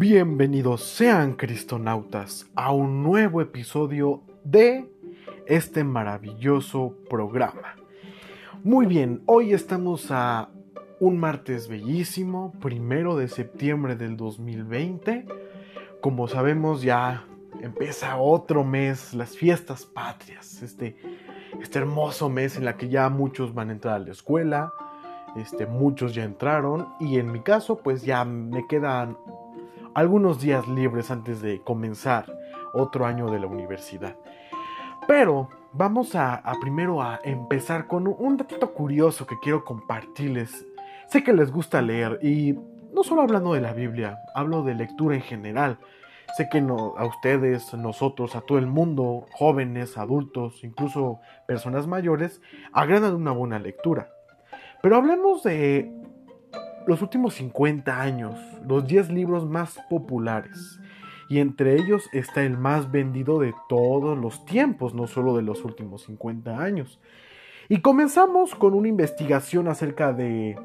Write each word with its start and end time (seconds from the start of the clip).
Bienvenidos 0.00 0.82
sean 0.82 1.34
cristonautas 1.34 2.46
a 2.54 2.72
un 2.72 3.02
nuevo 3.02 3.42
episodio 3.42 4.22
de 4.44 4.90
este 5.44 5.84
maravilloso 5.84 6.96
programa. 7.10 7.76
Muy 8.64 8.86
bien, 8.86 9.22
hoy 9.26 9.52
estamos 9.52 10.10
a 10.10 10.48
un 11.00 11.18
martes 11.18 11.68
bellísimo, 11.68 12.54
primero 12.62 13.14
de 13.14 13.28
septiembre 13.28 13.94
del 13.94 14.16
2020. 14.16 15.26
Como 16.00 16.28
sabemos 16.28 16.80
ya 16.80 17.26
empieza 17.60 18.16
otro 18.16 18.64
mes, 18.64 19.12
las 19.12 19.36
fiestas 19.36 19.84
patrias, 19.84 20.62
este, 20.62 20.96
este 21.60 21.78
hermoso 21.78 22.30
mes 22.30 22.56
en 22.56 22.64
la 22.64 22.78
que 22.78 22.88
ya 22.88 23.10
muchos 23.10 23.52
van 23.52 23.68
a 23.68 23.72
entrar 23.72 23.96
a 23.96 23.98
la 23.98 24.12
escuela, 24.12 24.72
este, 25.36 25.66
muchos 25.66 26.14
ya 26.14 26.24
entraron 26.24 26.88
y 26.98 27.18
en 27.18 27.30
mi 27.30 27.40
caso 27.40 27.82
pues 27.82 28.02
ya 28.02 28.24
me 28.24 28.66
quedan 28.66 29.18
algunos 29.94 30.40
días 30.40 30.68
libres 30.68 31.10
antes 31.10 31.40
de 31.42 31.60
comenzar 31.62 32.26
otro 32.72 33.06
año 33.06 33.30
de 33.30 33.40
la 33.40 33.46
universidad. 33.46 34.16
Pero 35.06 35.48
vamos 35.72 36.14
a, 36.14 36.42
primero 36.60 37.02
a 37.02 37.20
empezar 37.24 37.86
con 37.86 38.06
un 38.06 38.36
dato 38.36 38.72
curioso 38.72 39.26
que 39.26 39.38
quiero 39.42 39.64
compartirles. 39.64 40.66
Sé 41.08 41.24
que 41.24 41.32
les 41.32 41.50
gusta 41.50 41.82
leer 41.82 42.18
y 42.22 42.54
no 42.92 43.02
solo 43.02 43.22
hablando 43.22 43.54
de 43.54 43.60
la 43.60 43.72
Biblia, 43.72 44.18
hablo 44.34 44.62
de 44.62 44.74
lectura 44.74 45.16
en 45.16 45.22
general. 45.22 45.78
Sé 46.36 46.48
que 46.48 46.58
a 46.58 47.04
ustedes, 47.04 47.74
nosotros, 47.74 48.36
a 48.36 48.40
todo 48.42 48.58
el 48.58 48.66
mundo, 48.66 49.26
jóvenes, 49.32 49.98
adultos, 49.98 50.62
incluso 50.62 51.20
personas 51.46 51.88
mayores, 51.88 52.40
agradan 52.72 53.14
una 53.14 53.32
buena 53.32 53.58
lectura. 53.58 54.10
Pero 54.80 54.96
hablemos 54.96 55.42
de 55.42 55.92
los 56.86 57.02
últimos 57.02 57.34
50 57.34 58.00
años, 58.00 58.38
los 58.66 58.86
10 58.86 59.10
libros 59.10 59.46
más 59.46 59.78
populares. 59.88 60.80
Y 61.28 61.38
entre 61.38 61.76
ellos 61.76 62.08
está 62.12 62.42
el 62.42 62.58
más 62.58 62.90
vendido 62.90 63.38
de 63.38 63.54
todos 63.68 64.18
los 64.18 64.44
tiempos, 64.46 64.94
no 64.94 65.06
solo 65.06 65.36
de 65.36 65.42
los 65.42 65.64
últimos 65.64 66.02
50 66.02 66.58
años. 66.58 67.00
Y 67.68 67.82
comenzamos 67.82 68.56
con 68.56 68.74
una 68.74 68.88
investigación 68.88 69.68
acerca 69.68 70.12
de 70.12 70.58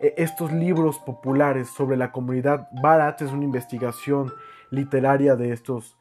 eh, 0.00 0.14
estos 0.16 0.52
libros 0.52 0.98
populares 0.98 1.68
sobre 1.68 1.96
la 1.96 2.10
comunidad 2.10 2.68
Barat. 2.82 3.22
Es 3.22 3.30
una 3.30 3.44
investigación 3.44 4.32
literaria 4.70 5.36
de 5.36 5.52
estos, 5.52 5.96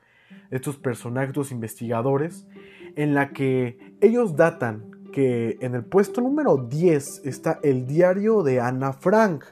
estos 0.50 0.78
personajes, 0.78 1.52
investigadores, 1.52 2.48
en 2.96 3.14
la 3.14 3.34
que 3.34 3.96
ellos 4.02 4.36
datan 4.36 4.93
que 5.14 5.58
en 5.62 5.76
el 5.76 5.86
puesto 5.86 6.20
número 6.20 6.58
10 6.58 7.22
está 7.24 7.60
el 7.64 7.88
diario 7.88 8.44
de 8.44 8.60
Ana 8.60 8.92
Frank, 8.92 9.46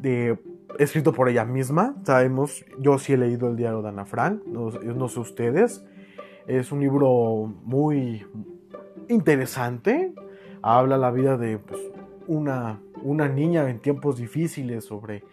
de, 0.00 0.38
escrito 0.78 1.12
por 1.12 1.28
ella 1.28 1.44
misma. 1.44 1.96
Sabemos, 2.04 2.64
yo 2.78 2.98
sí 2.98 3.12
he 3.12 3.18
leído 3.18 3.48
el 3.48 3.56
diario 3.56 3.82
de 3.82 3.88
Ana 3.90 4.06
Frank, 4.06 4.42
no, 4.46 5.08
sé 5.08 5.20
ustedes. 5.20 5.84
Es 6.46 6.72
un 6.72 6.80
libro 6.80 7.52
muy 7.64 8.24
interesante. 9.08 10.14
Habla 10.62 10.96
la 10.96 11.10
vida 11.10 11.36
de 11.36 11.58
pues, 11.58 11.80
una, 12.26 12.80
una 13.02 13.28
niña 13.28 13.68
en 13.68 13.80
tiempos 13.80 14.16
difíciles 14.16 14.84
sobre 14.84 15.24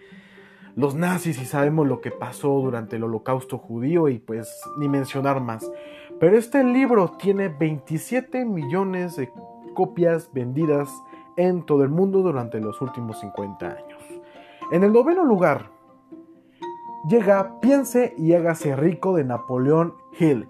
los 0.76 0.96
nazis 0.96 1.42
y 1.42 1.46
sabemos 1.46 1.88
lo 1.88 2.02
que 2.02 2.12
pasó 2.12 2.50
durante 2.50 2.98
el 2.98 3.04
holocausto 3.04 3.58
judío 3.58 4.10
y 4.10 4.18
pues 4.20 4.50
ni 4.78 4.90
mencionar 4.90 5.40
más. 5.40 5.72
Pero 6.20 6.38
este 6.38 6.64
libro 6.64 7.12
tiene 7.18 7.50
27 7.50 8.46
millones 8.46 9.18
de 9.18 9.32
copias 9.74 10.32
vendidas 10.32 10.90
en 11.36 11.66
todo 11.66 11.84
el 11.84 11.90
mundo 11.90 12.22
durante 12.22 12.62
los 12.62 12.82
últimos 12.82 13.20
50 13.20 13.68
años. 13.68 14.02
En 14.72 14.84
el 14.84 14.94
noveno 14.94 15.26
lugar 15.26 15.70
llega 17.10 17.60
Piense 17.60 18.14
y 18.18 18.34
hágase 18.34 18.78
rico 18.78 19.16
de 19.16 19.26
Napoleón 19.26 19.94
Hill. 20.18 20.48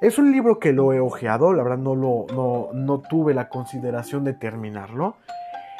Es 0.00 0.18
un 0.18 0.32
libro 0.32 0.58
que 0.58 0.72
lo 0.72 0.92
he 0.92 0.98
ojeado, 0.98 1.52
la 1.52 1.62
verdad 1.62 1.78
no, 1.78 1.94
lo, 1.94 2.72
no, 2.74 3.02
tuve 3.08 3.32
la 3.32 3.48
consideración 3.48 4.24
de 4.24 4.34
terminarlo. 4.34 5.16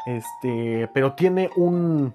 Este, 0.06 0.88
pero 0.94 1.15
tiene 1.15 1.50
un, 1.56 2.15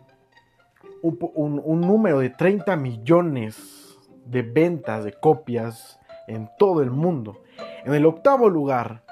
un, 1.02 1.62
un 1.64 1.82
número 1.82 2.20
de 2.20 2.30
30 2.30 2.78
millones 2.78 4.00
de 4.26 4.44
ventas 4.44 5.04
de 5.04 5.12
copias 5.12 6.00
en 6.34 6.50
todo 6.58 6.82
el 6.82 6.92
mundo. 6.92 7.42
En 7.86 7.94
el 7.94 8.06
octavo 8.06 8.50
lugar 8.50 9.04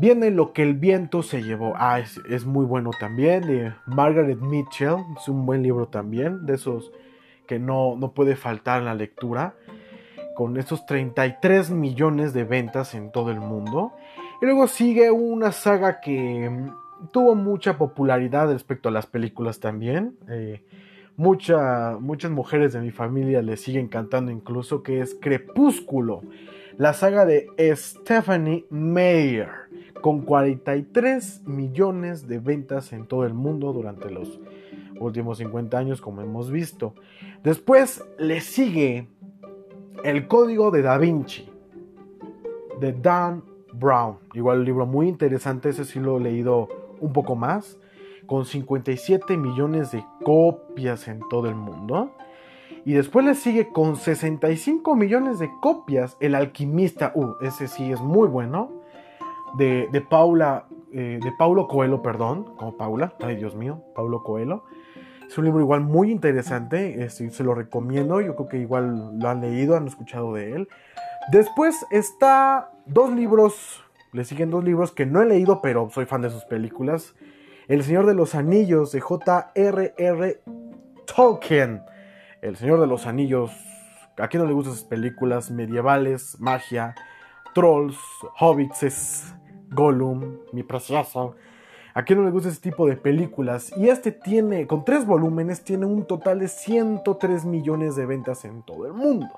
viene 0.00 0.30
Lo 0.30 0.52
que 0.52 0.62
el 0.62 0.74
viento 0.74 1.22
se 1.22 1.42
llevó. 1.42 1.74
Ah, 1.76 2.00
es, 2.00 2.46
muy 2.46 2.64
bueno 2.64 2.90
también. 2.98 3.46
De 3.46 3.72
Margaret 3.86 4.38
Mitchell. 4.38 4.96
Es 5.20 5.28
un 5.28 5.44
buen 5.44 5.62
libro 5.62 5.88
también. 5.88 6.46
De 6.46 6.54
esos 6.54 6.90
que 7.46 7.58
no, 7.58 7.96
no 7.96 8.12
puede 8.12 8.34
faltar 8.34 8.78
en 8.78 8.86
la 8.86 8.94
lectura. 8.94 9.54
Con 10.34 10.56
estos 10.56 10.86
33 10.86 11.70
millones 11.70 12.32
de 12.32 12.44
ventas 12.44 12.94
en 12.94 13.12
todo 13.12 13.30
el 13.30 13.40
mundo. 13.40 13.92
Y 14.40 14.46
luego 14.46 14.66
sigue 14.68 15.10
una 15.10 15.52
saga 15.52 16.00
que 16.00 16.48
mm, 16.48 17.10
tuvo 17.12 17.34
mucha 17.34 17.76
popularidad 17.76 18.50
respecto 18.50 18.88
a 18.88 18.92
las 18.92 19.06
películas 19.06 19.60
también. 19.60 20.16
Eh, 20.30 20.64
muchas 21.20 22.30
mujeres 22.30 22.72
de 22.72 22.80
mi 22.80 22.90
familia 22.90 23.42
le 23.42 23.58
siguen 23.58 23.88
cantando 23.88 24.32
incluso, 24.32 24.82
que 24.82 25.00
es 25.00 25.14
Crepúsculo, 25.20 26.22
la 26.78 26.94
saga 26.94 27.26
de 27.26 27.46
Stephanie 27.76 28.64
Meyer, 28.70 29.50
con 30.00 30.22
43 30.22 31.42
millones 31.44 32.26
de 32.26 32.38
ventas 32.38 32.94
en 32.94 33.04
todo 33.04 33.26
el 33.26 33.34
mundo 33.34 33.74
durante 33.74 34.10
los 34.10 34.40
últimos 34.98 35.36
50 35.38 35.76
años, 35.76 36.00
como 36.00 36.22
hemos 36.22 36.50
visto. 36.50 36.94
Después 37.44 38.02
le 38.18 38.40
sigue 38.40 39.08
El 40.02 40.26
Código 40.26 40.70
de 40.70 40.80
Da 40.80 40.96
Vinci, 40.96 41.50
de 42.80 42.94
Dan 42.94 43.44
Brown. 43.74 44.16
Igual 44.32 44.60
un 44.60 44.64
libro 44.64 44.86
muy 44.86 45.06
interesante, 45.06 45.68
ese 45.68 45.84
sí 45.84 46.00
lo 46.00 46.16
he 46.16 46.20
leído 46.20 46.70
un 46.98 47.12
poco 47.12 47.36
más 47.36 47.78
con 48.30 48.44
57 48.44 49.36
millones 49.36 49.90
de 49.90 50.04
copias 50.22 51.08
en 51.08 51.18
todo 51.28 51.48
el 51.48 51.56
mundo. 51.56 52.12
Y 52.84 52.92
después 52.92 53.26
le 53.26 53.34
sigue 53.34 53.72
con 53.72 53.96
65 53.96 54.94
millones 54.94 55.40
de 55.40 55.50
copias 55.60 56.16
El 56.20 56.36
Alquimista. 56.36 57.10
Uh, 57.16 57.34
ese 57.42 57.66
sí 57.66 57.90
es 57.90 58.00
muy 58.00 58.28
bueno. 58.28 58.70
De, 59.58 60.06
Paula, 60.08 60.66
eh, 60.92 61.18
de 61.20 61.32
Paulo 61.36 61.66
Coelho, 61.66 62.02
perdón, 62.02 62.54
como 62.56 62.76
Paula. 62.76 63.14
Ay, 63.20 63.34
Dios 63.34 63.56
mío, 63.56 63.82
Paulo 63.96 64.22
Coelho. 64.22 64.62
Es 65.26 65.36
un 65.36 65.46
libro 65.46 65.60
igual 65.60 65.80
muy 65.80 66.12
interesante, 66.12 67.02
este, 67.02 67.30
se 67.30 67.42
lo 67.42 67.56
recomiendo, 67.56 68.20
yo 68.20 68.36
creo 68.36 68.48
que 68.48 68.58
igual 68.58 69.18
lo 69.18 69.28
han 69.28 69.40
leído, 69.40 69.76
han 69.76 69.88
escuchado 69.88 70.34
de 70.34 70.52
él. 70.52 70.68
Después 71.32 71.84
está 71.90 72.70
dos 72.86 73.10
libros, 73.10 73.82
le 74.12 74.24
siguen 74.24 74.50
dos 74.50 74.62
libros 74.62 74.92
que 74.92 75.04
no 75.04 75.20
he 75.20 75.26
leído, 75.26 75.60
pero 75.62 75.90
soy 75.90 76.06
fan 76.06 76.22
de 76.22 76.30
sus 76.30 76.44
películas. 76.44 77.14
El 77.70 77.84
Señor 77.84 78.04
de 78.06 78.14
los 78.14 78.34
Anillos 78.34 78.90
de 78.90 78.98
J.R.R. 78.98 80.40
Tolkien. 81.06 81.84
El 82.42 82.56
Señor 82.56 82.80
de 82.80 82.88
los 82.88 83.06
Anillos. 83.06 83.52
¿A 84.18 84.26
quién 84.26 84.42
no 84.42 84.48
le 84.48 84.54
gustan 84.54 84.72
esas 84.72 84.86
películas 84.86 85.52
medievales, 85.52 86.40
magia, 86.40 86.96
trolls, 87.54 87.96
hobbits, 88.40 89.32
Gollum, 89.70 90.38
mi 90.52 90.64
precioso? 90.64 91.36
¿A 91.94 92.02
quién 92.02 92.18
no 92.18 92.24
le 92.24 92.32
gusta 92.32 92.48
ese 92.48 92.60
tipo 92.60 92.88
de 92.88 92.96
películas? 92.96 93.72
Y 93.76 93.88
este 93.88 94.10
tiene, 94.10 94.66
con 94.66 94.84
tres 94.84 95.06
volúmenes, 95.06 95.62
tiene 95.62 95.86
un 95.86 96.08
total 96.08 96.40
de 96.40 96.48
103 96.48 97.44
millones 97.44 97.94
de 97.94 98.04
ventas 98.04 98.44
en 98.44 98.64
todo 98.64 98.86
el 98.86 98.94
mundo. 98.94 99.28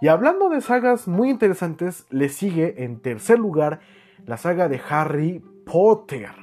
Y 0.00 0.08
hablando 0.08 0.48
de 0.48 0.62
sagas 0.62 1.06
muy 1.06 1.30
interesantes, 1.30 2.06
le 2.10 2.28
sigue 2.28 2.82
en 2.82 2.98
tercer 2.98 3.38
lugar 3.38 3.78
la 4.26 4.36
saga 4.36 4.68
de 4.68 4.80
Harry 4.88 5.44
Potter. 5.64 6.41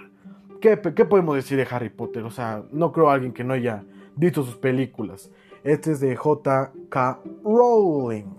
¿Qué, 0.61 0.75
podemos 0.77 1.35
decir 1.35 1.57
de 1.57 1.67
Harry 1.71 1.89
Potter? 1.89 2.23
O 2.23 2.31
sea, 2.31 2.63
no 2.71 2.91
creo 2.91 3.09
a 3.09 3.13
alguien 3.13 3.31
que 3.31 3.45
no 3.45 3.53
haya 3.53 3.85
visto 4.15 4.43
sus 4.43 4.57
películas. 4.57 5.31
Este 5.63 5.91
es 5.91 6.01
de 6.01 6.17
J.K. 6.17 7.19
Rowling. 7.45 8.35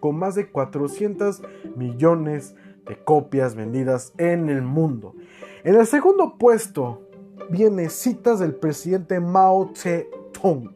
Con 0.00 0.18
más 0.18 0.34
de 0.34 0.50
400 0.50 1.42
millones 1.76 2.56
de 2.84 2.96
copias 3.04 3.54
vendidas 3.54 4.12
en 4.18 4.48
el 4.48 4.62
mundo. 4.62 5.14
En 5.62 5.76
el 5.76 5.86
segundo 5.86 6.36
puesto 6.36 7.02
viene 7.48 7.90
citas 7.90 8.40
del 8.40 8.56
presidente 8.56 9.20
Mao 9.20 9.70
Zedong. 9.76 10.74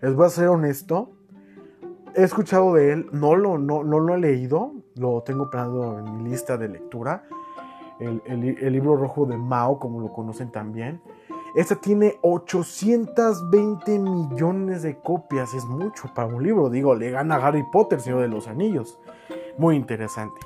Les 0.00 0.14
voy 0.14 0.26
a 0.26 0.30
ser 0.30 0.48
honesto. 0.48 1.10
He 2.14 2.22
escuchado 2.22 2.74
de 2.74 2.92
él, 2.92 3.06
no 3.12 3.34
lo, 3.34 3.58
no, 3.58 3.82
no 3.82 3.98
lo 3.98 4.14
he 4.14 4.18
leído, 4.18 4.74
lo 4.94 5.22
tengo 5.22 5.50
planeado 5.50 5.98
en 5.98 6.22
mi 6.22 6.30
lista 6.30 6.56
de 6.56 6.68
lectura 6.68 7.24
el, 8.00 8.72
libro 8.72 8.96
rojo 8.96 9.26
de 9.26 9.36
Mao, 9.36 9.78
como 9.78 10.00
lo 10.00 10.12
conocen 10.12 10.50
también. 10.50 11.00
Este 11.54 11.76
tiene 11.76 12.18
820 12.22 13.98
millones 13.98 14.82
de 14.82 14.98
copias, 14.98 15.54
es 15.54 15.64
mucho 15.64 16.12
para 16.14 16.28
un 16.28 16.42
libro, 16.42 16.68
digo, 16.68 16.94
le 16.94 17.10
gana 17.10 17.36
Harry 17.36 17.64
Potter, 17.72 18.00
Señor 18.00 18.20
de 18.20 18.28
los 18.28 18.46
Anillos. 18.46 18.98
Muy 19.56 19.76
interesante. 19.76 20.40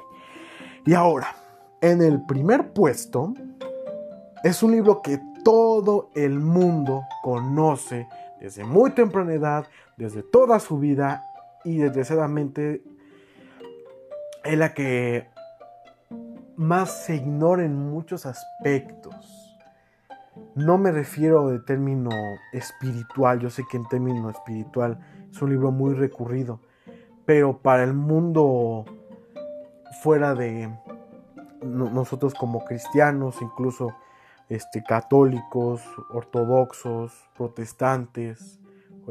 Y 0.87 0.95
ahora, 0.95 1.35
en 1.81 2.01
el 2.01 2.25
primer 2.27 2.73
puesto, 2.73 3.35
es 4.45 4.63
un 4.63 4.73
libro 4.73 5.03
que 5.03 5.21
todo 5.45 6.11
el 6.15 6.39
mundo 6.39 7.03
conoce 7.23 8.07
desde 8.41 8.65
muy 8.65 8.91
temprana 8.93 9.35
edad, 9.35 9.67
desde 9.97 10.23
toda 10.23 10.61
su 10.61 10.79
vida 10.79 11.25
y 11.65 11.79
desgraciadamente 11.79 12.83
es 14.45 14.59
la 14.59 14.73
que 14.73 15.29
más 16.61 17.07
se 17.07 17.17
ignora 17.17 17.65
en 17.65 17.75
muchos 17.75 18.27
aspectos. 18.27 19.15
No 20.55 20.77
me 20.77 20.93
refiero 20.93 21.49
de 21.49 21.59
término 21.59 22.11
espiritual, 22.53 23.41
yo 23.41 23.49
sé 23.49 23.65
que 23.71 23.79
en 23.79 23.89
término 23.89 24.29
espiritual 24.29 24.99
es 25.31 25.41
un 25.41 25.49
libro 25.49 25.71
muy 25.71 25.95
recurrido, 25.95 26.61
pero 27.25 27.63
para 27.63 27.83
el 27.83 27.95
mundo 27.95 28.85
fuera 30.03 30.35
de 30.35 30.71
nosotros 31.63 32.35
como 32.35 32.63
cristianos, 32.67 33.41
incluso 33.41 33.95
este, 34.51 34.83
católicos, 34.83 35.81
ortodoxos, 36.11 37.13
protestantes, 37.39 38.61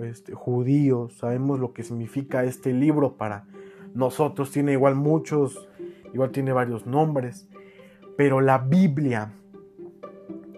este, 0.03 0.35
judíos, 0.35 1.17
sabemos 1.17 1.59
lo 1.59 1.73
que 1.73 1.81
significa 1.81 2.43
este 2.43 2.73
libro 2.73 3.17
para 3.17 3.45
nosotros. 3.95 4.51
Tiene 4.51 4.73
igual 4.73 4.93
muchos, 4.93 5.67
igual 6.13 6.31
tiene 6.31 6.51
varios 6.51 6.85
nombres, 6.85 7.47
pero 8.17 8.41
la 8.41 8.57
Biblia, 8.57 9.31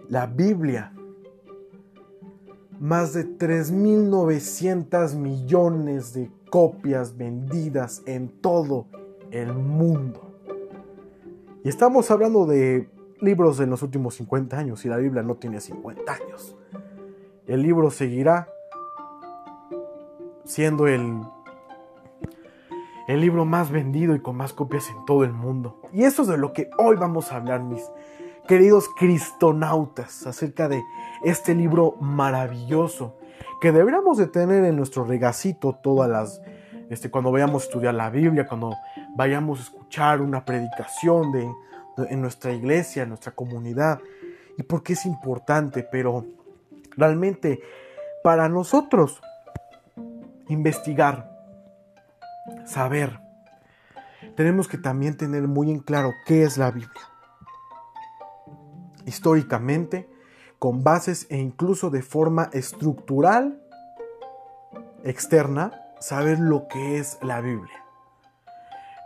la 0.08 0.26
Biblia, 0.26 0.92
más 2.80 3.12
de 3.12 3.24
3.900 3.24 5.14
millones 5.14 6.14
de 6.14 6.30
copias 6.50 7.16
vendidas 7.16 8.02
en 8.06 8.28
todo 8.28 8.86
el 9.30 9.54
mundo. 9.54 10.32
Y 11.64 11.68
estamos 11.68 12.10
hablando 12.10 12.44
de 12.44 12.88
libros 13.20 13.60
en 13.60 13.70
los 13.70 13.82
últimos 13.82 14.16
50 14.16 14.58
años 14.58 14.84
y 14.84 14.88
la 14.88 14.96
Biblia 14.96 15.22
no 15.22 15.36
tiene 15.36 15.60
50 15.60 16.12
años. 16.12 16.56
El 17.46 17.62
libro 17.62 17.90
seguirá 17.92 18.48
siendo 20.44 20.88
el, 20.88 21.22
el 23.08 23.20
libro 23.20 23.44
más 23.44 23.70
vendido 23.70 24.14
y 24.14 24.20
con 24.20 24.36
más 24.36 24.52
copias 24.52 24.88
en 24.88 25.04
todo 25.04 25.24
el 25.24 25.32
mundo. 25.32 25.80
Y 25.92 26.04
eso 26.04 26.22
es 26.22 26.28
de 26.28 26.38
lo 26.38 26.52
que 26.52 26.70
hoy 26.78 26.96
vamos 26.96 27.32
a 27.32 27.36
hablar, 27.36 27.62
mis 27.62 27.82
queridos 28.46 28.88
cristonautas, 28.96 30.26
acerca 30.26 30.68
de 30.68 30.82
este 31.24 31.54
libro 31.54 31.96
maravilloso 32.00 33.16
que 33.60 33.70
deberíamos 33.70 34.18
de 34.18 34.26
tener 34.26 34.64
en 34.64 34.76
nuestro 34.76 35.04
regacito 35.04 35.78
todas 35.80 36.10
las, 36.10 36.42
este, 36.90 37.12
cuando 37.12 37.30
vayamos 37.30 37.62
a 37.62 37.66
estudiar 37.66 37.94
la 37.94 38.10
Biblia, 38.10 38.46
cuando 38.46 38.74
vayamos 39.14 39.60
a 39.60 39.62
escuchar 39.62 40.20
una 40.20 40.44
predicación 40.44 41.30
de, 41.30 41.48
en 42.10 42.20
nuestra 42.20 42.52
iglesia, 42.52 43.04
en 43.04 43.10
nuestra 43.10 43.30
comunidad, 43.32 44.00
y 44.58 44.64
porque 44.64 44.94
es 44.94 45.06
importante, 45.06 45.84
pero 45.84 46.26
realmente 46.96 47.60
para 48.24 48.48
nosotros 48.48 49.22
investigar, 50.48 51.31
saber, 52.64 53.20
tenemos 54.36 54.68
que 54.68 54.78
también 54.78 55.16
tener 55.16 55.48
muy 55.48 55.70
en 55.70 55.80
claro 55.80 56.12
qué 56.26 56.44
es 56.44 56.58
la 56.58 56.70
Biblia. 56.70 57.08
Históricamente, 59.06 60.08
con 60.58 60.84
bases 60.84 61.26
e 61.28 61.38
incluso 61.38 61.90
de 61.90 62.02
forma 62.02 62.48
estructural 62.52 63.60
externa, 65.04 65.72
saber 65.98 66.38
lo 66.38 66.68
que 66.68 66.98
es 66.98 67.18
la 67.22 67.40
Biblia. 67.40 67.84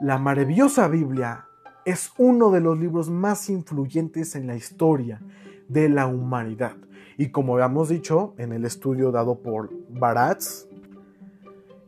La 0.00 0.18
maravillosa 0.18 0.88
Biblia 0.88 1.46
es 1.86 2.12
uno 2.18 2.50
de 2.50 2.60
los 2.60 2.78
libros 2.78 3.08
más 3.08 3.48
influyentes 3.48 4.34
en 4.34 4.46
la 4.46 4.56
historia 4.56 5.20
de 5.68 5.88
la 5.88 6.06
humanidad. 6.06 6.76
Y 7.16 7.30
como 7.30 7.54
habíamos 7.54 7.88
dicho 7.88 8.34
en 8.36 8.52
el 8.52 8.64
estudio 8.66 9.10
dado 9.10 9.40
por 9.40 9.70
Baratz, 9.88 10.65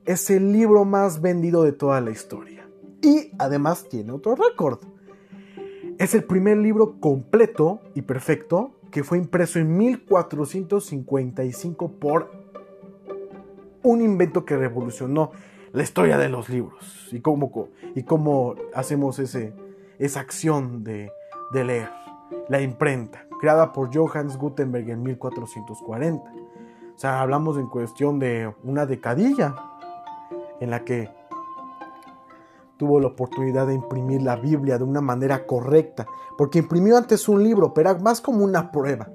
es 0.08 0.28
el 0.30 0.52
libro 0.52 0.84
más 0.86 1.20
vendido 1.20 1.62
de 1.64 1.72
toda 1.72 2.00
la 2.00 2.10
historia. 2.10 2.66
Y 3.02 3.30
además 3.38 3.86
tiene 3.90 4.12
otro 4.12 4.36
récord. 4.36 4.78
Es 5.98 6.14
el 6.14 6.24
primer 6.24 6.56
libro 6.56 6.98
completo 6.98 7.82
y 7.94 8.00
perfecto 8.00 8.70
que 8.90 9.04
fue 9.04 9.18
impreso 9.18 9.58
en 9.58 9.76
1455 9.76 11.92
por 12.00 12.30
un 13.82 14.00
invento 14.00 14.46
que 14.46 14.56
revolucionó 14.56 15.32
la 15.74 15.82
historia 15.82 16.16
de 16.16 16.30
los 16.30 16.48
libros 16.48 17.10
y 17.12 17.20
cómo, 17.20 17.68
y 17.94 18.02
cómo 18.04 18.54
hacemos 18.74 19.18
ese, 19.18 19.52
esa 19.98 20.20
acción 20.20 20.84
de, 20.84 21.12
de 21.52 21.64
leer. 21.64 21.90
La 22.48 22.62
imprenta, 22.62 23.26
creada 23.38 23.74
por 23.74 23.94
Johannes 23.94 24.38
Gutenberg 24.38 24.88
en 24.88 25.02
1440. 25.02 26.24
O 26.24 26.98
sea, 26.98 27.20
hablamos 27.20 27.58
en 27.58 27.66
cuestión 27.66 28.18
de 28.18 28.50
una 28.64 28.86
decadilla 28.86 29.54
en 30.60 30.70
la 30.70 30.84
que 30.84 31.10
tuvo 32.78 33.00
la 33.00 33.08
oportunidad 33.08 33.66
de 33.66 33.74
imprimir 33.74 34.22
la 34.22 34.36
Biblia 34.36 34.78
de 34.78 34.84
una 34.84 35.00
manera 35.00 35.46
correcta, 35.46 36.06
porque 36.38 36.60
imprimió 36.60 36.96
antes 36.96 37.28
un 37.28 37.42
libro, 37.42 37.74
pero 37.74 37.98
más 37.98 38.20
como 38.20 38.44
una 38.44 38.70
prueba, 38.70 39.08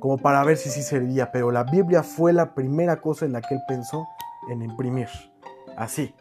como 0.00 0.18
para 0.18 0.44
ver 0.44 0.56
si 0.56 0.68
sí 0.68 0.82
servía, 0.82 1.30
pero 1.32 1.50
la 1.50 1.64
Biblia 1.64 2.02
fue 2.02 2.32
la 2.32 2.54
primera 2.54 3.00
cosa 3.00 3.24
en 3.24 3.32
la 3.32 3.40
que 3.40 3.54
él 3.54 3.60
pensó 3.66 4.06
en 4.50 4.62
imprimir. 4.62 5.08
Así. 5.76 6.14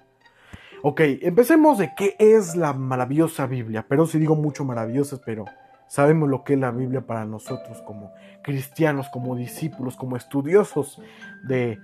Ok, 0.83 1.01
empecemos 1.21 1.77
de 1.77 1.93
qué 1.95 2.15
es 2.19 2.55
la 2.55 2.73
maravillosa 2.73 3.45
Biblia, 3.47 3.85
pero 3.87 4.05
si 4.05 4.19
digo 4.19 4.35
mucho 4.35 4.65
maravillosa, 4.65 5.17
pero 5.25 5.45
sabemos 5.87 6.29
lo 6.29 6.43
que 6.43 6.53
es 6.53 6.59
la 6.59 6.71
Biblia 6.71 7.01
para 7.01 7.25
nosotros 7.25 7.81
como 7.81 8.13
cristianos, 8.43 9.07
como 9.09 9.35
discípulos, 9.35 9.95
como 9.95 10.17
estudiosos 10.17 11.01
de 11.47 11.79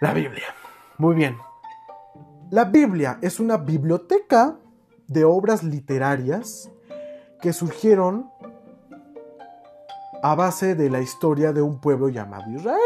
la 0.00 0.14
Biblia. 0.14 0.46
Muy 0.98 1.14
bien, 1.14 1.36
la 2.50 2.64
Biblia 2.64 3.18
es 3.22 3.40
una 3.40 3.56
biblioteca 3.56 4.56
de 5.08 5.24
obras 5.24 5.64
literarias 5.64 6.70
que 7.40 7.52
surgieron 7.52 8.30
a 10.22 10.34
base 10.34 10.74
de 10.74 10.90
la 10.90 11.00
historia 11.00 11.52
de 11.52 11.62
un 11.62 11.80
pueblo 11.80 12.08
llamado 12.08 12.50
Israel. 12.50 12.80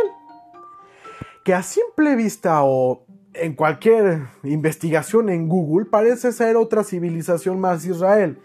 Que 1.44 1.54
a 1.54 1.62
simple 1.62 2.16
vista 2.16 2.62
o 2.62 3.04
en 3.34 3.54
cualquier 3.54 4.22
investigación 4.42 5.28
en 5.28 5.48
Google 5.48 5.86
parece 5.86 6.32
ser 6.32 6.56
otra 6.56 6.84
civilización 6.84 7.60
más 7.60 7.84
Israel. 7.84 8.38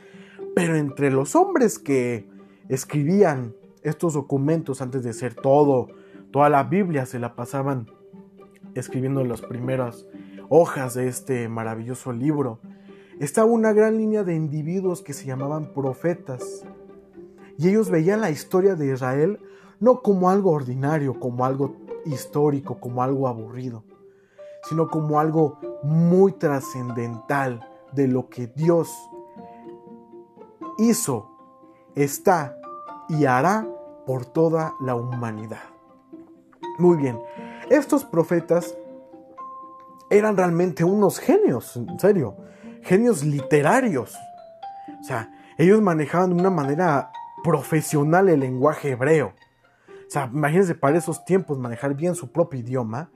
Pero 0.53 0.75
entre 0.75 1.11
los 1.11 1.35
hombres 1.35 1.79
que 1.79 2.29
escribían 2.69 3.53
estos 3.83 4.13
documentos 4.13 4.81
antes 4.81 5.03
de 5.03 5.13
ser 5.13 5.33
todo, 5.33 5.87
toda 6.31 6.49
la 6.49 6.63
Biblia 6.63 7.05
se 7.05 7.19
la 7.19 7.35
pasaban 7.35 7.87
escribiendo 8.73 9.23
las 9.23 9.41
primeras 9.41 10.05
hojas 10.49 10.93
de 10.93 11.07
este 11.07 11.47
maravilloso 11.49 12.11
libro, 12.11 12.59
estaba 13.19 13.47
una 13.47 13.73
gran 13.73 13.97
línea 13.97 14.23
de 14.23 14.35
individuos 14.35 15.01
que 15.01 15.13
se 15.13 15.25
llamaban 15.25 15.73
profetas. 15.73 16.65
Y 17.57 17.69
ellos 17.69 17.89
veían 17.89 18.21
la 18.21 18.29
historia 18.29 18.75
de 18.75 18.91
Israel 18.93 19.39
no 19.79 20.01
como 20.01 20.29
algo 20.29 20.51
ordinario, 20.51 21.19
como 21.19 21.45
algo 21.45 21.75
histórico, 22.05 22.79
como 22.79 23.03
algo 23.03 23.27
aburrido, 23.27 23.83
sino 24.63 24.89
como 24.89 25.19
algo 25.19 25.59
muy 25.83 26.33
trascendental 26.33 27.67
de 27.91 28.07
lo 28.07 28.29
que 28.29 28.47
Dios 28.47 28.91
hizo, 30.77 31.29
está 31.95 32.57
y 33.07 33.25
hará 33.25 33.67
por 34.05 34.25
toda 34.25 34.73
la 34.79 34.95
humanidad. 34.95 35.63
Muy 36.77 36.97
bien, 36.97 37.19
estos 37.69 38.03
profetas 38.03 38.77
eran 40.17 40.37
realmente 40.37 40.83
unos 40.83 41.19
genios, 41.19 41.75
en 41.77 41.99
serio, 41.99 42.37
genios 42.81 43.23
literarios. 43.23 44.15
O 44.99 45.03
sea, 45.03 45.31
ellos 45.57 45.81
manejaban 45.81 46.29
de 46.29 46.41
una 46.41 46.49
manera 46.49 47.11
profesional 47.43 48.29
el 48.29 48.39
lenguaje 48.39 48.91
hebreo. 48.91 49.33
O 49.87 50.09
sea, 50.09 50.29
imagínense 50.31 50.75
para 50.75 50.97
esos 50.97 51.25
tiempos 51.25 51.57
manejar 51.57 51.95
bien 51.95 52.15
su 52.15 52.31
propio 52.31 52.59
idioma, 52.59 53.09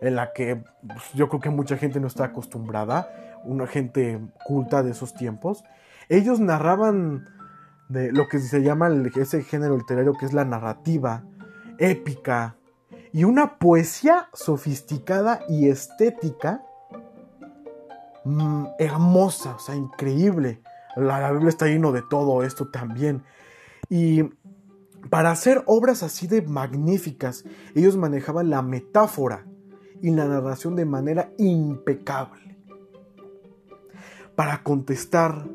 en 0.00 0.16
la 0.16 0.32
que 0.32 0.56
pues, 0.86 1.12
yo 1.14 1.28
creo 1.28 1.40
que 1.40 1.50
mucha 1.50 1.76
gente 1.76 2.00
no 2.00 2.08
está 2.08 2.24
acostumbrada, 2.24 3.40
una 3.44 3.66
gente 3.66 4.20
culta 4.44 4.82
de 4.82 4.90
esos 4.90 5.14
tiempos. 5.14 5.64
Ellos 6.08 6.40
narraban 6.40 7.28
de 7.88 8.12
lo 8.12 8.28
que 8.28 8.38
se 8.40 8.62
llama 8.62 8.90
ese 9.16 9.42
género 9.42 9.76
literario 9.76 10.14
que 10.14 10.26
es 10.26 10.32
la 10.32 10.44
narrativa 10.44 11.24
épica, 11.78 12.56
y 13.12 13.24
una 13.24 13.58
poesía 13.58 14.28
sofisticada 14.32 15.40
y 15.48 15.68
estética 15.68 16.64
mm, 18.24 18.66
hermosa, 18.78 19.56
o 19.56 19.58
sea, 19.58 19.76
increíble. 19.76 20.62
La, 20.96 21.30
Biblia 21.30 21.50
está 21.50 21.66
lleno 21.66 21.92
de 21.92 22.02
todo 22.02 22.42
esto 22.42 22.68
también. 22.70 23.22
Y 23.90 24.24
para 25.10 25.30
hacer 25.30 25.62
obras 25.66 26.02
así 26.02 26.26
de 26.26 26.42
magníficas, 26.42 27.44
ellos 27.74 27.96
manejaban 27.96 28.48
la 28.48 28.62
metáfora 28.62 29.46
y 30.00 30.10
la 30.10 30.26
narración 30.26 30.74
de 30.74 30.86
manera 30.86 31.30
impecable. 31.36 32.56
Para 34.34 34.62
contestar 34.62 35.46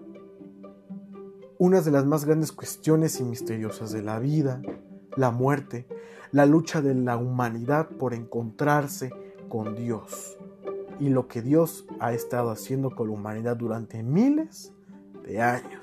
unas 1.58 1.86
de 1.86 1.92
las 1.92 2.06
más 2.06 2.26
grandes 2.26 2.52
cuestiones 2.52 3.20
y 3.20 3.24
misteriosas 3.24 3.92
de 3.92 4.04
la 4.04 4.20
vida, 4.20 4.62
la 5.16 5.32
muerte, 5.32 5.88
la 6.32 6.46
lucha 6.46 6.82
de 6.82 6.96
la 6.96 7.18
humanidad 7.18 7.88
por 7.88 8.14
encontrarse 8.14 9.12
con 9.50 9.76
Dios 9.76 10.38
y 11.00 11.10
lo 11.10 11.28
que 11.28 11.42
Dios 11.42 11.86
ha 12.00 12.14
estado 12.14 12.50
haciendo 12.50 12.92
con 12.96 13.08
la 13.08 13.14
humanidad 13.14 13.56
durante 13.56 14.04
miles 14.04 14.74
de 15.24 15.42
años. 15.42 15.82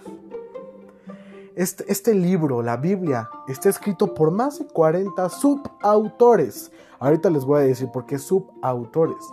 Este, 1.55 1.85
este, 1.87 2.15
libro, 2.15 2.63
la 2.63 2.77
Biblia, 2.77 3.31
está 3.47 3.69
escrito 3.69 4.13
por 4.13 4.33
más 4.33 4.59
de 4.59 4.67
40 4.67 5.29
subautores. 5.29 6.73
Ahorita 6.99 7.31
les 7.31 7.45
voy 7.45 7.61
a 7.61 7.65
decir 7.65 7.89
por 7.93 8.07
qué 8.07 8.19
subautores. 8.19 9.25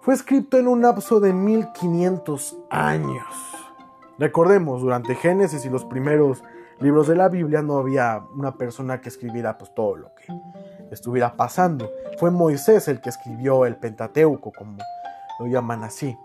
Fue 0.00 0.14
escrito 0.14 0.56
en 0.56 0.66
un 0.66 0.80
lapso 0.80 1.20
de 1.20 1.34
1500 1.34 2.58
años. 2.70 3.26
Recordemos, 4.18 4.80
durante 4.80 5.14
Génesis 5.14 5.64
y 5.66 5.68
los 5.68 5.84
primeros 5.84 6.42
libros 6.80 7.08
de 7.08 7.16
la 7.16 7.28
Biblia 7.28 7.62
no 7.62 7.78
había 7.78 8.22
una 8.34 8.56
persona 8.56 9.00
que 9.00 9.08
escribiera 9.08 9.58
pues 9.58 9.74
todo 9.74 9.96
lo 9.96 10.14
que 10.14 10.26
estuviera 10.90 11.34
pasando. 11.34 11.90
Fue 12.18 12.30
Moisés 12.30 12.88
el 12.88 13.00
que 13.00 13.10
escribió 13.10 13.66
el 13.66 13.76
Pentateuco, 13.76 14.52
como 14.52 14.78
lo 15.38 15.46
llaman 15.46 15.84
así. 15.84 16.16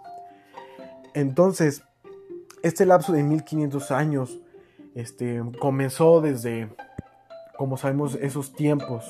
Entonces, 1.13 1.83
este 2.63 2.85
lapso 2.85 3.13
de 3.13 3.23
1500 3.23 3.91
años 3.91 4.39
este, 4.95 5.41
comenzó 5.59 6.21
desde, 6.21 6.69
como 7.57 7.77
sabemos, 7.77 8.15
esos 8.15 8.53
tiempos. 8.53 9.05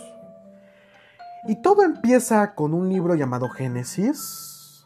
Y 1.48 1.62
todo 1.62 1.84
empieza 1.84 2.56
con 2.56 2.74
un 2.74 2.90
libro 2.90 3.16
llamado 3.16 3.50
Génesis, 3.50 4.86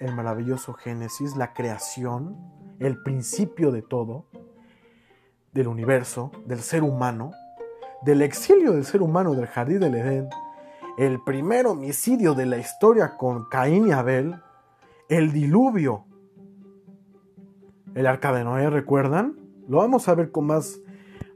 el 0.00 0.14
maravilloso 0.14 0.74
Génesis, 0.74 1.36
la 1.36 1.52
creación, 1.52 2.36
el 2.80 3.00
principio 3.02 3.70
de 3.70 3.82
todo, 3.82 4.26
del 5.52 5.68
universo, 5.68 6.30
del 6.46 6.60
ser 6.60 6.82
humano, 6.82 7.32
del 8.02 8.22
exilio 8.22 8.72
del 8.72 8.84
ser 8.84 9.02
humano 9.02 9.34
del 9.34 9.46
jardín 9.46 9.80
del 9.80 9.94
Edén, 9.94 10.28
el 10.98 11.22
primer 11.22 11.66
homicidio 11.66 12.34
de 12.34 12.46
la 12.46 12.58
historia 12.58 13.16
con 13.16 13.48
Caín 13.48 13.88
y 13.88 13.92
Abel, 13.92 14.36
el 15.08 15.32
diluvio, 15.32 16.04
el 17.94 18.06
arca 18.06 18.32
de 18.32 18.44
Noé, 18.44 18.70
¿recuerdan? 18.70 19.36
Lo 19.68 19.78
vamos 19.78 20.08
a 20.08 20.14
ver 20.14 20.30
con 20.30 20.46
más, 20.46 20.80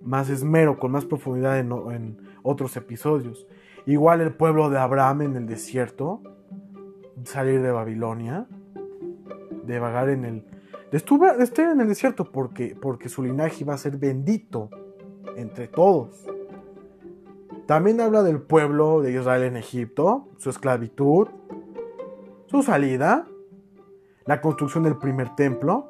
más 0.02 0.28
esmero, 0.28 0.78
con 0.78 0.92
más 0.92 1.04
profundidad 1.04 1.58
en, 1.58 1.72
en 1.72 2.18
otros 2.42 2.76
episodios. 2.76 3.46
Igual 3.86 4.20
el 4.20 4.32
pueblo 4.32 4.70
de 4.70 4.78
Abraham 4.78 5.22
en 5.22 5.36
el 5.36 5.46
desierto, 5.46 6.22
salir 7.24 7.62
de 7.62 7.70
Babilonia, 7.70 8.46
de 9.64 9.78
vagar 9.78 10.08
en 10.10 10.24
el... 10.24 10.53
De 10.94 10.98
estar 11.42 11.72
en 11.72 11.80
el 11.80 11.88
desierto 11.88 12.30
porque, 12.30 12.76
porque 12.80 13.08
su 13.08 13.20
linaje 13.20 13.64
iba 13.64 13.74
a 13.74 13.78
ser 13.78 13.96
bendito 13.96 14.70
entre 15.36 15.66
todos. 15.66 16.24
También 17.66 18.00
habla 18.00 18.22
del 18.22 18.40
pueblo 18.40 19.00
de 19.00 19.10
Israel 19.10 19.42
en 19.42 19.56
Egipto, 19.56 20.28
su 20.36 20.50
esclavitud, 20.50 21.26
su 22.46 22.62
salida, 22.62 23.26
la 24.24 24.40
construcción 24.40 24.84
del 24.84 24.96
primer 24.96 25.34
templo, 25.34 25.88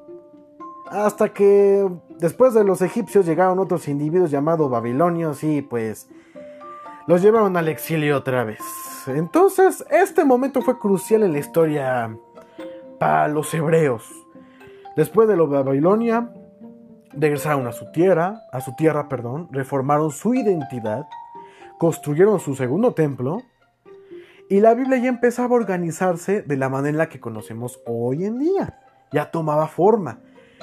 hasta 0.87 1.35
que 1.35 1.87
después 2.19 2.55
de 2.55 2.65
los 2.65 2.81
egipcios 2.81 3.27
llegaron 3.27 3.59
otros 3.59 3.89
individuos 3.89 4.31
llamados 4.31 4.71
babilonios 4.71 5.45
y 5.45 5.61
pues 5.61 6.09
los 7.07 7.21
llevaron 7.21 7.59
al 7.59 7.69
exilio 7.69 8.17
otra 8.17 8.45
vez. 8.45 8.63
Entonces, 9.07 9.85
este 9.91 10.25
momento 10.25 10.63
fue 10.63 10.79
crucial 10.79 11.25
en 11.25 11.35
la 11.35 11.41
historia 11.41 12.17
para 12.99 13.29
los 13.29 13.53
hebreos. 13.53 14.24
Después 14.97 15.29
de 15.29 15.37
lo 15.37 15.47
de 15.47 15.63
Babilonia, 15.63 16.33
regresaron 17.13 17.67
a 17.67 17.73
su 17.73 17.91
tierra, 17.91 18.43
a 18.53 18.61
su 18.61 18.75
tierra, 18.77 19.09
perdón, 19.09 19.49
reformaron 19.51 20.11
su 20.11 20.35
identidad, 20.35 21.07
construyeron 21.79 22.41
su 22.41 22.55
segundo 22.55 22.95
templo 22.95 23.43
y 24.49 24.61
la 24.61 24.75
Biblia 24.75 24.99
ya 24.99 25.09
empezaba 25.09 25.55
a 25.55 25.59
organizarse 25.59 26.43
de 26.43 26.57
la 26.57 26.69
manera 26.69 26.91
en 26.91 26.99
la 26.99 27.09
que 27.09 27.21
conocemos 27.21 27.81
hoy 27.87 28.25
en 28.25 28.39
día. 28.39 28.79
Ya 29.13 29.31
tomaba 29.31 29.69
forma 29.69 30.21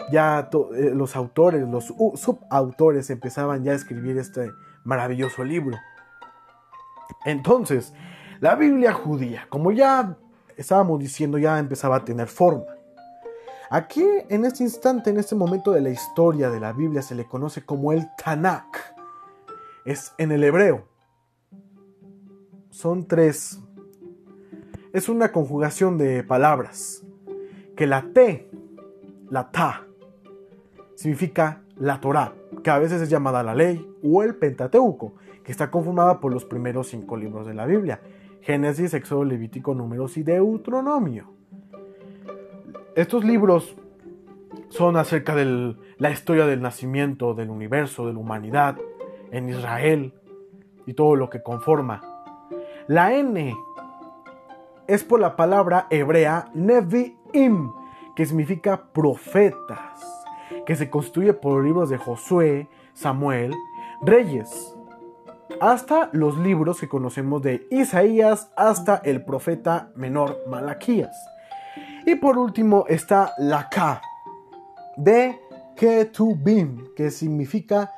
ya 0.10 0.50
eh, 0.76 0.92
los 0.94 1.16
autores, 1.16 1.68
los 1.68 1.86
subautores 1.86 3.10
empezaban 3.10 3.64
ya 3.64 3.74
a 3.74 3.76
escribir 3.76 4.18
este 4.18 4.52
maravilloso 4.84 5.44
libro. 5.44 5.78
Entonces, 7.26 7.94
la 8.40 8.56
Biblia 8.56 8.94
judía, 8.94 9.46
como 9.50 9.72
ya 9.72 10.18
estábamos 10.58 11.00
diciendo, 11.00 11.38
ya 11.38 11.60
empezaba 11.60 11.98
a 11.98 12.06
tener 12.06 12.28
forma. 12.28 12.64
Aquí, 13.74 14.04
en 14.28 14.44
este 14.44 14.64
instante, 14.64 15.12
en 15.12 15.18
este 15.18 15.34
momento 15.34 15.72
de 15.72 15.80
la 15.80 15.90
historia 15.92 16.50
de 16.50 16.60
la 16.60 16.74
Biblia, 16.74 17.02
se 17.02 17.16
le 17.16 17.24
conoce 17.24 17.64
como 17.64 17.94
el 17.94 18.06
Tanakh. 18.22 18.78
Es 19.86 20.14
en 20.18 20.34
el 20.34 20.44
hebreo. 20.44 20.90
Son 22.70 23.08
tres. 23.08 23.62
Es 24.92 25.08
una 25.08 25.32
conjugación 25.32 25.98
de 25.98 26.22
palabras. 26.22 27.06
Que 27.78 27.88
la 27.88 28.12
T, 28.12 28.52
la 29.30 29.52
Ta, 29.52 29.88
significa 30.96 31.64
la 31.78 32.02
Torá, 32.02 32.34
que 32.66 32.72
a 32.72 32.78
veces 32.78 33.02
es 33.02 33.10
llamada 33.10 33.42
la 33.42 33.56
ley, 33.56 33.90
o 34.04 34.22
el 34.22 34.36
Pentateuco, 34.36 35.14
que 35.46 35.54
está 35.54 35.72
conformada 35.72 36.20
por 36.20 36.34
los 36.34 36.44
primeros 36.44 36.90
cinco 36.90 37.16
libros 37.16 37.48
de 37.48 37.54
la 37.54 37.66
Biblia, 37.66 38.02
Génesis, 38.42 38.94
Éxodo, 38.94 39.24
Levítico, 39.24 39.74
Números 39.74 40.18
y 40.18 40.24
Deuteronomio. 40.24 41.41
Estos 42.96 43.24
libros 43.24 43.74
son 44.68 44.98
acerca 44.98 45.34
de 45.34 45.76
la 45.98 46.12
historia 46.12 46.46
del 46.46 46.62
nacimiento 46.62 47.34
del 47.34 47.50
universo, 47.50 48.06
de 48.06 48.14
la 48.14 48.20
humanidad, 48.20 48.78
en 49.32 49.48
Israel 49.48 50.14
y 50.86 50.94
todo 50.94 51.16
lo 51.16 51.30
que 51.30 51.42
conforma. 51.42 52.02
La 52.88 53.14
N 53.14 53.56
es 54.88 55.06
por 55.06 55.22
la 55.22 55.38
palabra 55.38 55.88
hebrea 55.90 56.50
Nevi'im, 56.54 57.72
que 58.14 58.26
significa 58.26 58.92
profetas 58.92 60.26
que 60.66 60.76
se 60.76 60.90
constituye 60.90 61.34
por 61.34 61.64
libros 61.64 61.90
de 61.90 61.98
Josué, 61.98 62.68
Samuel, 62.94 63.54
Reyes, 64.02 64.76
hasta 65.62 66.10
los 66.12 66.38
libros 66.38 66.82
que 66.82 66.90
conocemos 66.90 67.42
de 67.42 67.68
Isaías 67.72 68.52
hasta 68.58 68.98
el 68.98 69.24
profeta 69.24 69.92
menor 69.96 70.40
Malaquías. 70.50 71.16
Y 72.06 72.16
por 72.16 72.38
último 72.38 72.86
está 72.88 73.34
la 73.38 73.70
K 73.70 74.02
de 74.98 75.40
Ketubim, 75.76 76.94
que 76.96 77.12
significa 77.12 77.92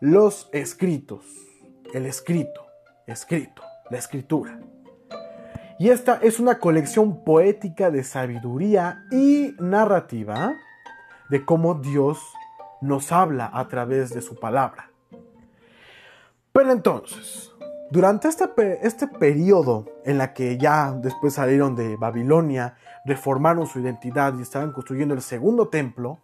los 0.00 0.48
escritos, 0.52 1.24
el 1.92 2.06
escrito, 2.06 2.66
escrito, 3.06 3.62
la 3.90 3.98
escritura. 3.98 4.58
Y 5.78 5.88
esta 5.88 6.18
es 6.22 6.40
una 6.40 6.58
colección 6.58 7.24
poética 7.24 7.90
de 7.90 8.04
sabiduría 8.04 9.04
y 9.10 9.54
narrativa 9.58 10.54
de 11.30 11.44
cómo 11.44 11.74
Dios 11.74 12.18
nos 12.80 13.12
habla 13.12 13.50
a 13.52 13.68
través 13.68 14.10
de 14.12 14.20
su 14.20 14.38
palabra. 14.38 14.90
Pero 16.52 16.72
entonces, 16.72 17.49
durante 17.90 18.28
este, 18.28 18.48
este 18.82 19.08
periodo 19.08 19.86
en 20.04 20.18
la 20.18 20.32
que 20.32 20.58
ya 20.58 20.92
después 20.92 21.34
salieron 21.34 21.74
de 21.74 21.96
Babilonia, 21.96 22.76
reformaron 23.04 23.66
su 23.66 23.80
identidad 23.80 24.38
y 24.38 24.42
estaban 24.42 24.72
construyendo 24.72 25.14
el 25.14 25.22
segundo 25.22 25.68
templo, 25.68 26.20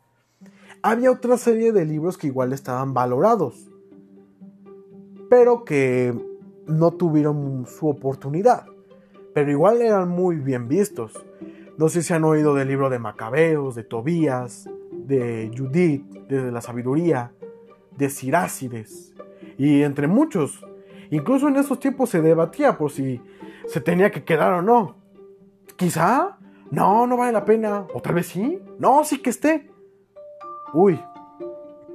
había 0.83 1.11
otra 1.11 1.37
serie 1.37 1.73
de 1.73 1.85
libros 1.85 2.17
que 2.17 2.29
igual 2.29 2.53
estaban 2.53 2.95
valorados, 2.95 3.69
pero 5.29 5.65
que 5.65 6.15
no 6.67 6.93
tuvieron 6.93 7.67
su 7.67 7.89
oportunidad, 7.89 8.67
pero 9.35 9.51
igual 9.51 9.83
eran 9.83 10.09
muy 10.09 10.37
bien 10.37 10.69
vistos. 10.69 11.13
No 11.79 11.89
sé 11.89 12.03
si 12.03 12.15
han 12.15 12.25
oído 12.25 12.55
del 12.55 12.69
libro 12.69 12.89
de 12.89 13.01
Macabeos, 13.01 13.75
de 13.75 13.83
Tobías, 13.83 14.71
de 14.93 15.51
Judith, 15.57 16.09
de 16.29 16.53
la 16.53 16.61
sabiduría, 16.61 17.33
de 17.97 18.09
Sirácides, 18.09 19.15
y 19.59 19.83
entre 19.83 20.07
muchos. 20.07 20.65
Incluso 21.11 21.49
en 21.49 21.57
esos 21.57 21.79
tiempos 21.79 22.11
se 22.11 22.21
debatía 22.21 22.77
por 22.77 22.91
si 22.91 23.21
se 23.67 23.81
tenía 23.81 24.11
que 24.11 24.25
quedar 24.25 24.53
o 24.53 24.63
no. 24.63 24.97
Quizá, 25.77 26.39
no, 26.71 27.07
no 27.07 27.17
vale 27.17 27.33
la 27.33 27.45
pena, 27.45 27.87
o 27.95 28.01
tal 28.01 28.15
vez 28.15 28.27
sí, 28.27 28.63
no, 28.79 29.05
sí 29.05 29.19
que 29.19 29.31
esté. 29.31 29.71
Uy, 30.73 31.01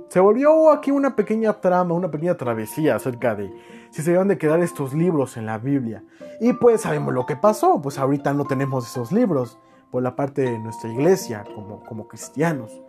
se 0.10 0.20
volvió 0.20 0.72
aquí 0.72 0.92
una 0.92 1.16
pequeña 1.16 1.54
trama, 1.54 1.94
una 1.94 2.12
pequeña 2.12 2.36
travesía 2.36 2.96
acerca 2.96 3.36
de 3.36 3.52
si 3.92 4.02
se 4.02 4.12
iban 4.12 4.28
de 4.28 4.38
quedar 4.38 4.60
estos 4.62 4.94
libros 4.94 5.38
en 5.38 5.46
la 5.46 5.58
Biblia. 5.58 6.04
Y 6.40 6.54
pues 6.54 6.82
sabemos 6.82 7.14
lo 7.14 7.26
que 7.26 7.36
pasó, 7.36 7.82
pues 7.82 7.98
ahorita 7.98 8.34
no 8.34 8.46
tenemos 8.46 8.88
esos 8.88 9.12
libros 9.12 9.58
por 9.90 10.04
la 10.04 10.16
parte 10.16 10.44
de 10.44 10.60
nuestra 10.60 10.92
iglesia 10.92 11.44
como, 11.56 11.84
como 11.84 12.08
cristianos. 12.08 12.82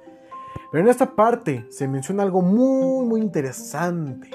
Pero 0.71 0.85
en 0.85 0.91
esta 0.91 1.15
parte 1.15 1.67
se 1.71 1.89
menciona 1.89 2.23
algo 2.23 2.43
muy, 2.43 3.07
muy 3.07 3.21
interesante 3.21 4.31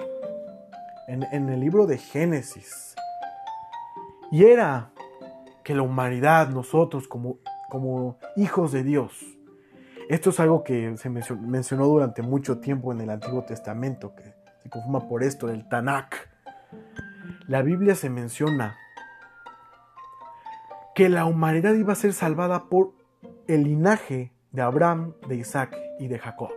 en, 1.07 1.49
el 1.49 1.59
libro 1.59 1.87
de 1.87 1.97
Génesis. 1.97 2.95
Y 4.31 4.43
era 4.43 4.91
que 5.63 5.73
la 5.73 5.81
humanidad, 5.81 6.49
nosotros 6.49 7.07
como, 7.07 7.39
como 7.69 8.17
hijos 8.35 8.71
de 8.71 8.83
Dios, 8.83 9.25
esto 10.09 10.29
es 10.29 10.39
algo 10.39 10.63
que 10.63 10.95
se 10.97 11.09
mencionó 11.09 11.85
durante 11.85 12.21
mucho 12.21 12.59
tiempo 12.59 12.91
en 12.91 13.01
el 13.01 13.09
Antiguo 13.09 13.43
Testamento, 13.43 14.15
que 14.15 14.23
se 14.63 14.69
conforma 14.69 15.07
por 15.07 15.23
esto 15.23 15.47
del 15.47 15.67
Tanakh. 15.67 16.15
la 17.47 17.61
Biblia 17.61 17.95
se 17.95 18.09
menciona 18.09 18.77
que 20.95 21.09
la 21.09 21.25
humanidad 21.25 21.73
iba 21.73 21.93
a 21.93 21.95
ser 21.95 22.13
salvada 22.13 22.69
por 22.69 22.93
el 23.47 23.63
linaje 23.63 24.33
de 24.51 24.61
Abraham, 24.61 25.13
de 25.27 25.35
Isaac 25.35 25.77
y 25.99 26.07
de 26.07 26.19
Jacob. 26.19 26.51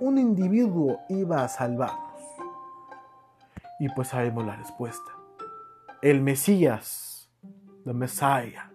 Un 0.00 0.18
individuo 0.18 1.00
iba 1.08 1.44
a 1.44 1.48
salvarnos. 1.48 2.13
Y 3.80 3.88
pues 3.90 4.08
sabemos 4.08 4.44
la 4.46 4.56
respuesta. 4.56 5.12
El 6.02 6.20
Mesías, 6.20 7.30
the 7.84 7.92
Messiah, 7.92 8.70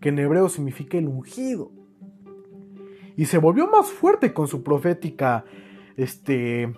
que 0.00 0.10
en 0.10 0.18
hebreo 0.18 0.48
significa 0.48 0.98
el 0.98 1.08
ungido. 1.08 1.70
Y 3.16 3.26
se 3.26 3.38
volvió 3.38 3.68
más 3.68 3.90
fuerte 3.90 4.32
con 4.32 4.48
su 4.48 4.62
profética 4.62 5.44
este, 5.96 6.72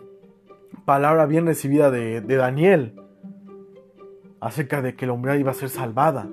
palabra 0.85 1.27
bien 1.27 1.47
recibida 1.47 1.91
de, 1.91 2.21
Daniel 2.21 3.01
acerca 4.41 4.83
de 4.83 4.95
que 4.95 5.07
la 5.07 5.13
humanidad 5.13 5.39
iba 5.39 5.51
a 5.53 5.55
ser 5.55 5.71
salvada. 5.71 6.29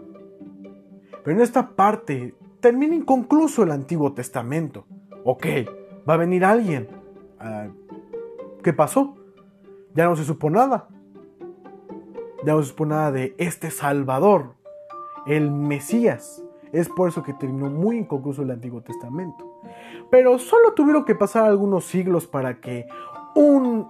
Pero 1.24 1.38
en 1.38 1.42
esta 1.42 1.70
parte 1.70 2.36
termina 2.60 2.96
inconcluso 2.96 3.64
el 3.64 3.72
Antiguo 3.72 4.14
Testamento. 4.14 4.86
Ok, 5.24 5.46
va 6.08 6.16
a 6.16 6.18
venir 6.18 6.44
alguien. 6.44 6.90
Ah, 7.40 7.70
¿Qué 8.64 8.74
pasó? 8.74 9.16
Ya 9.94 10.06
no 10.06 10.16
se 10.16 10.26
supo 10.26 10.50
nada. 10.50 10.90
Ya 12.44 12.54
no 12.54 12.64
se 12.64 12.86
nada 12.86 13.12
de 13.12 13.36
este 13.38 13.70
Salvador, 13.70 14.56
el 15.28 15.52
Mesías. 15.52 16.44
Es 16.72 16.90
por 16.90 17.10
eso 17.10 17.22
que 17.22 17.34
terminó 17.34 17.70
muy 17.70 17.98
inconcluso 17.98 18.42
el 18.42 18.52
Antiguo 18.52 18.82
Testamento. 18.82 19.60
Pero 20.10 20.40
solo 20.40 20.74
tuvieron 20.74 21.06
que 21.06 21.16
pasar 21.16 21.46
algunos 21.46 21.86
siglos 21.86 22.28
para 22.28 22.60
que 22.60 22.88
un 23.36 23.88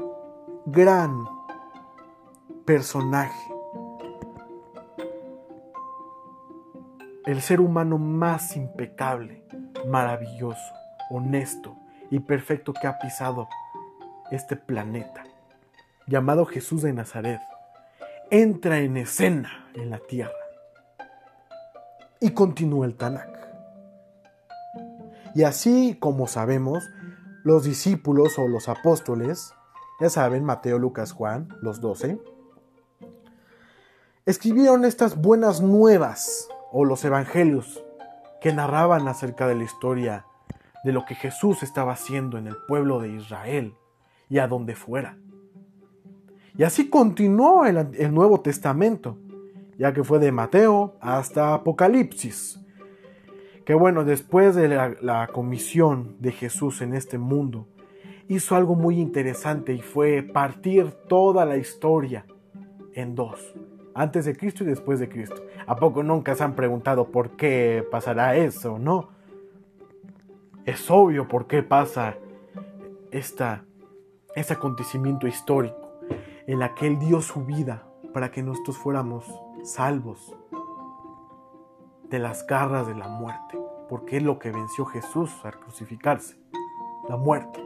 gran 0.66 1.26
personaje, 2.66 3.54
el 7.26 7.42
ser 7.42 7.62
humano 7.62 7.98
más 7.98 8.56
impecable, 8.58 9.44
maravilloso, 9.88 10.74
honesto 11.10 11.76
y 12.10 12.20
perfecto 12.20 12.74
que 12.74 12.88
ha 12.88 13.00
pisado 13.00 13.48
este 14.32 14.56
planeta, 14.56 15.24
llamado 16.08 16.46
Jesús 16.46 16.82
de 16.82 16.94
Nazaret, 16.94 17.40
entra 18.34 18.80
en 18.80 18.96
escena 18.96 19.70
en 19.74 19.90
la 19.90 20.00
tierra 20.00 20.32
y 22.22 22.32
continúa 22.32 22.86
el 22.86 22.96
Tanakh. 22.96 23.28
Y 25.36 25.44
así 25.44 25.98
como 26.00 26.28
sabemos, 26.28 26.90
los 27.44 27.66
discípulos 27.66 28.40
o 28.40 28.48
los 28.48 28.70
apóstoles, 28.70 29.54
ya 30.00 30.10
saben, 30.10 30.46
Mateo, 30.46 30.80
Lucas, 30.80 31.12
Juan, 31.12 31.50
los 31.62 31.82
doce, 31.82 32.22
escribieron 34.26 34.86
estas 34.86 35.18
buenas 35.18 35.60
nuevas 35.62 36.48
o 36.72 36.86
los 36.86 37.04
evangelios 37.04 37.84
que 38.40 38.54
narraban 38.54 39.10
acerca 39.10 39.46
de 39.46 39.56
la 39.56 39.66
historia 39.66 40.26
de 40.86 40.94
lo 40.94 41.04
que 41.04 41.16
Jesús 41.16 41.64
estaba 41.64 41.92
haciendo 41.92 42.38
en 42.38 42.48
el 42.48 42.56
pueblo 42.66 43.02
de 43.02 43.10
Israel 43.10 43.76
y 44.30 44.40
a 44.40 44.48
donde 44.48 44.76
fuera. 44.76 45.18
Y 46.58 46.64
así 46.64 46.90
continuó 46.90 47.66
el, 47.66 48.14
Nuevo 48.14 48.42
Testamento, 48.42 49.18
ya 49.78 49.94
que 49.94 50.04
fue 50.04 50.20
de 50.20 50.32
Mateo 50.32 50.96
hasta 51.00 51.54
Apocalipsis. 51.54 52.60
Que 53.66 53.74
bueno, 53.74 54.04
después 54.04 54.56
de 54.56 54.68
la, 54.68 54.96
la 55.02 55.28
comisión 55.28 56.16
de 56.20 56.32
Jesús 56.32 56.82
en 56.82 56.94
este 56.94 57.18
mundo, 57.18 57.68
hizo 58.28 58.56
algo 58.56 58.76
muy 58.76 59.00
interesante 59.00 59.74
y 59.74 59.82
fue 59.82 60.24
partir 60.24 60.92
toda 61.08 61.46
la 61.46 61.58
historia 61.58 62.26
en 62.94 63.16
dos 63.16 63.54
antes 63.94 64.26
de 64.26 64.36
Cristo 64.36 64.64
y 64.64 64.68
después 64.68 65.00
de 65.00 65.10
Cristo. 65.10 65.44
¿A 65.68 65.76
poco 65.76 66.02
nunca 66.04 66.36
se 66.36 66.44
han 66.44 66.56
preguntado 66.56 67.12
por 67.12 67.32
qué 67.32 67.86
pasará 67.92 68.36
eso, 68.36 68.80
no? 68.80 69.10
Es 70.66 70.90
obvio 70.90 71.28
por 71.28 71.48
qué 71.48 71.64
pasa 71.64 72.16
esta, 73.12 73.64
este 74.36 74.54
acontecimiento 74.54 75.28
histórico 75.28 75.81
en 76.48 76.60
la 76.60 76.74
que 76.76 76.88
Él 76.88 77.00
dio 77.00 77.22
su 77.22 77.46
vida 77.46 77.84
para 78.14 78.32
que 78.32 78.44
nosotros 78.44 78.78
fuéramos 78.78 79.26
salvos 79.64 80.36
de 82.10 82.20
las 82.20 82.46
garras 82.46 82.88
de 82.88 82.96
la 82.96 83.08
muerte, 83.08 83.58
porque 83.90 84.18
es 84.18 84.24
lo 84.24 84.38
que 84.38 84.52
venció 84.52 84.86
Jesús 84.86 85.32
al 85.44 85.60
crucificarse, 85.60 86.38
la 87.08 87.16
muerte. 87.16 87.64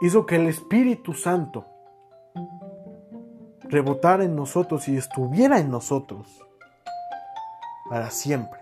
Hizo 0.00 0.26
que 0.26 0.36
el 0.36 0.46
Espíritu 0.46 1.14
Santo 1.14 1.64
rebotara 3.62 4.24
en 4.24 4.36
nosotros 4.36 4.88
y 4.88 4.96
estuviera 4.96 5.58
en 5.58 5.70
nosotros 5.70 6.44
para 7.88 8.10
siempre. 8.10 8.60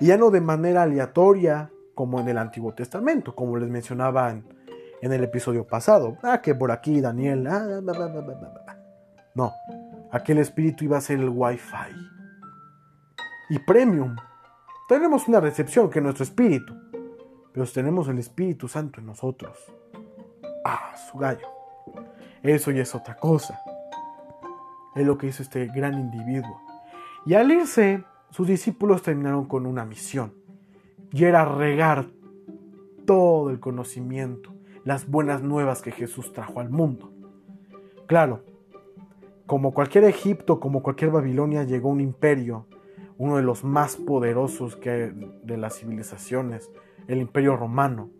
Y 0.00 0.06
ya 0.06 0.16
no 0.16 0.30
de 0.30 0.40
manera 0.40 0.82
aleatoria 0.82 1.70
como 1.94 2.20
en 2.20 2.28
el 2.28 2.38
Antiguo 2.38 2.72
Testamento, 2.72 3.34
como 3.34 3.56
les 3.56 3.68
mencionaba 3.68 4.30
en, 4.30 4.44
el 5.02 5.24
episodio 5.24 5.66
pasado. 5.66 6.18
Ah, 6.22 6.40
que 6.40 6.54
por 6.54 6.70
aquí 6.70 7.00
Daniel. 7.00 7.46
Ah, 7.46 7.80
no, 9.34 9.52
aquel 10.10 10.38
espíritu 10.38 10.84
iba 10.84 10.98
a 10.98 11.00
ser 11.00 11.20
el 11.20 11.28
Wi-Fi. 11.28 11.94
Y 13.50 13.58
premium. 13.60 14.16
Tenemos 14.88 15.28
una 15.28 15.40
recepción 15.40 15.88
que 15.88 16.00
es 16.00 16.02
nuestro 16.02 16.24
espíritu, 16.24 16.74
pero 17.52 17.66
tenemos 17.66 18.08
el 18.08 18.18
Espíritu 18.18 18.66
Santo 18.66 19.00
en 19.00 19.06
nosotros. 19.06 19.56
Ah, 20.64 20.94
su 21.10 21.18
gallo. 21.18 21.46
Eso 22.42 22.70
ya 22.70 22.82
es 22.82 22.94
otra 22.94 23.16
cosa. 23.16 23.60
Es 24.94 25.06
lo 25.06 25.16
que 25.16 25.28
hizo 25.28 25.42
este 25.42 25.66
gran 25.66 25.94
individuo. 25.94 26.60
Y 27.24 27.34
al 27.34 27.50
irse, 27.50 28.04
sus 28.30 28.48
discípulos 28.48 29.02
terminaron 29.02 29.46
con 29.46 29.66
una 29.66 29.84
misión. 29.84 30.34
Y 31.12 31.24
era 31.24 31.44
regar 31.44 32.06
todo 33.06 33.50
el 33.50 33.60
conocimiento, 33.60 34.54
las 34.84 35.08
buenas 35.08 35.42
nuevas 35.42 35.82
que 35.82 35.92
Jesús 35.92 36.32
trajo 36.32 36.60
al 36.60 36.70
mundo. 36.70 37.12
Claro, 38.06 38.42
como 39.46 39.72
cualquier 39.72 40.04
Egipto, 40.04 40.60
como 40.60 40.82
cualquier 40.82 41.10
Babilonia, 41.10 41.64
llegó 41.64 41.88
un 41.88 42.00
imperio, 42.00 42.66
uno 43.18 43.36
de 43.36 43.42
los 43.42 43.64
más 43.64 43.96
poderosos 43.96 44.76
que 44.76 45.12
de 45.42 45.56
las 45.56 45.78
civilizaciones, 45.78 46.70
el 47.08 47.18
imperio 47.18 47.56
romano, 47.56 48.10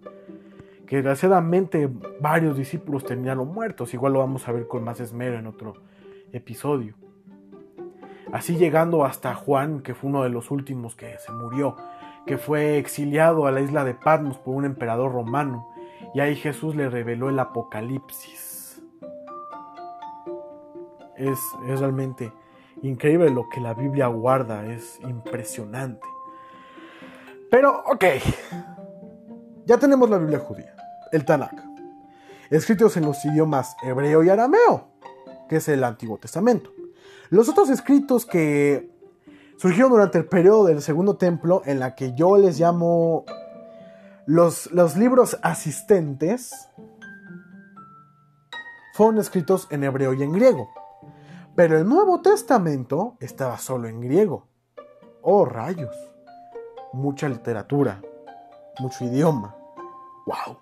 que 0.87 0.97
desgraciadamente 0.97 1.89
varios 2.21 2.57
discípulos 2.57 3.05
terminaron 3.05 3.47
muertos, 3.47 3.95
igual 3.95 4.15
lo 4.15 4.19
vamos 4.19 4.49
a 4.49 4.53
ver 4.53 4.67
con 4.67 4.83
más 4.83 4.99
esmero 4.99 5.39
en 5.39 5.47
otro 5.47 5.75
episodio. 6.33 6.97
Así 8.33 8.57
llegando 8.57 9.05
hasta 9.05 9.35
Juan, 9.35 9.83
que 9.83 9.95
fue 9.95 10.11
uno 10.11 10.25
de 10.25 10.31
los 10.31 10.51
últimos 10.51 10.97
que 10.97 11.17
se 11.19 11.33
murió, 11.33 11.77
que 12.27 12.39
fue 12.39 12.79
exiliado 12.79 13.47
a 13.47 13.53
la 13.53 13.61
isla 13.61 13.85
de 13.85 13.95
Patmos 13.95 14.39
por 14.39 14.55
un 14.55 14.65
emperador 14.65 15.13
romano, 15.13 15.69
y 16.15 16.21
ahí 16.21 16.37
Jesús 16.37 16.75
le 16.75 16.89
reveló 16.89 17.29
el 17.29 17.39
Apocalipsis. 17.39 18.83
Es, 21.17 21.39
es 21.69 21.81
realmente 21.81 22.33
increíble 22.83 23.31
lo 23.31 23.49
que 23.49 23.61
la 23.61 23.75
Biblia 23.75 24.07
guarda, 24.07 24.65
es 24.67 24.99
impresionante. 25.03 26.07
Pero, 27.51 27.83
ok, 27.87 28.05
ya 29.67 29.79
tenemos 29.79 30.09
la 30.09 30.19
Biblia 30.19 30.39
judía, 30.39 30.75
el 31.13 31.25
Tanakh, 31.25 31.63
escritos 32.49 32.97
en 32.97 33.05
los 33.05 33.25
idiomas 33.25 33.77
hebreo 33.83 34.23
y 34.23 34.29
arameo 34.29 34.91
que 35.51 35.57
es 35.57 35.69
el 35.69 35.83
Antiguo 35.83 36.17
Testamento. 36.17 36.71
Los 37.29 37.49
otros 37.49 37.71
escritos 37.71 38.25
que 38.25 38.89
surgieron 39.57 39.91
durante 39.91 40.17
el 40.17 40.27
periodo 40.27 40.65
del 40.67 40.81
Segundo 40.81 41.17
Templo, 41.17 41.63
en 41.67 41.81
la 41.81 41.97
que 41.97 42.15
yo 42.15 42.39
les 42.39 42.61
llamo 42.61 43.25
los, 44.31 44.71
los 44.71 44.97
libros 44.97 45.37
asistentes, 45.43 46.69
fueron 48.95 49.19
escritos 49.19 49.67
en 49.71 49.83
hebreo 49.83 50.15
y 50.15 50.23
en 50.23 50.31
griego. 50.31 50.71
Pero 51.57 51.77
el 51.77 51.89
Nuevo 51.89 52.21
Testamento 52.23 53.17
estaba 53.19 53.59
solo 53.59 53.89
en 53.89 54.01
griego. 54.01 54.47
Oh, 55.21 55.45
rayos. 55.45 55.97
Mucha 56.93 57.29
literatura, 57.29 58.01
mucho 58.79 59.05
idioma. 59.05 59.57
¡Wow! 60.27 60.59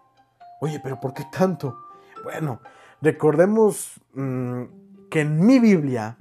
Oye, 0.62 0.80
pero 0.82 0.98
¿por 0.98 1.12
qué 1.12 1.26
tanto? 1.30 1.76
Bueno, 2.24 2.60
recordemos 3.02 4.00
mm, 4.14 4.62
que 5.10 5.20
en 5.20 5.44
mi 5.44 5.58
Biblia 5.58 6.16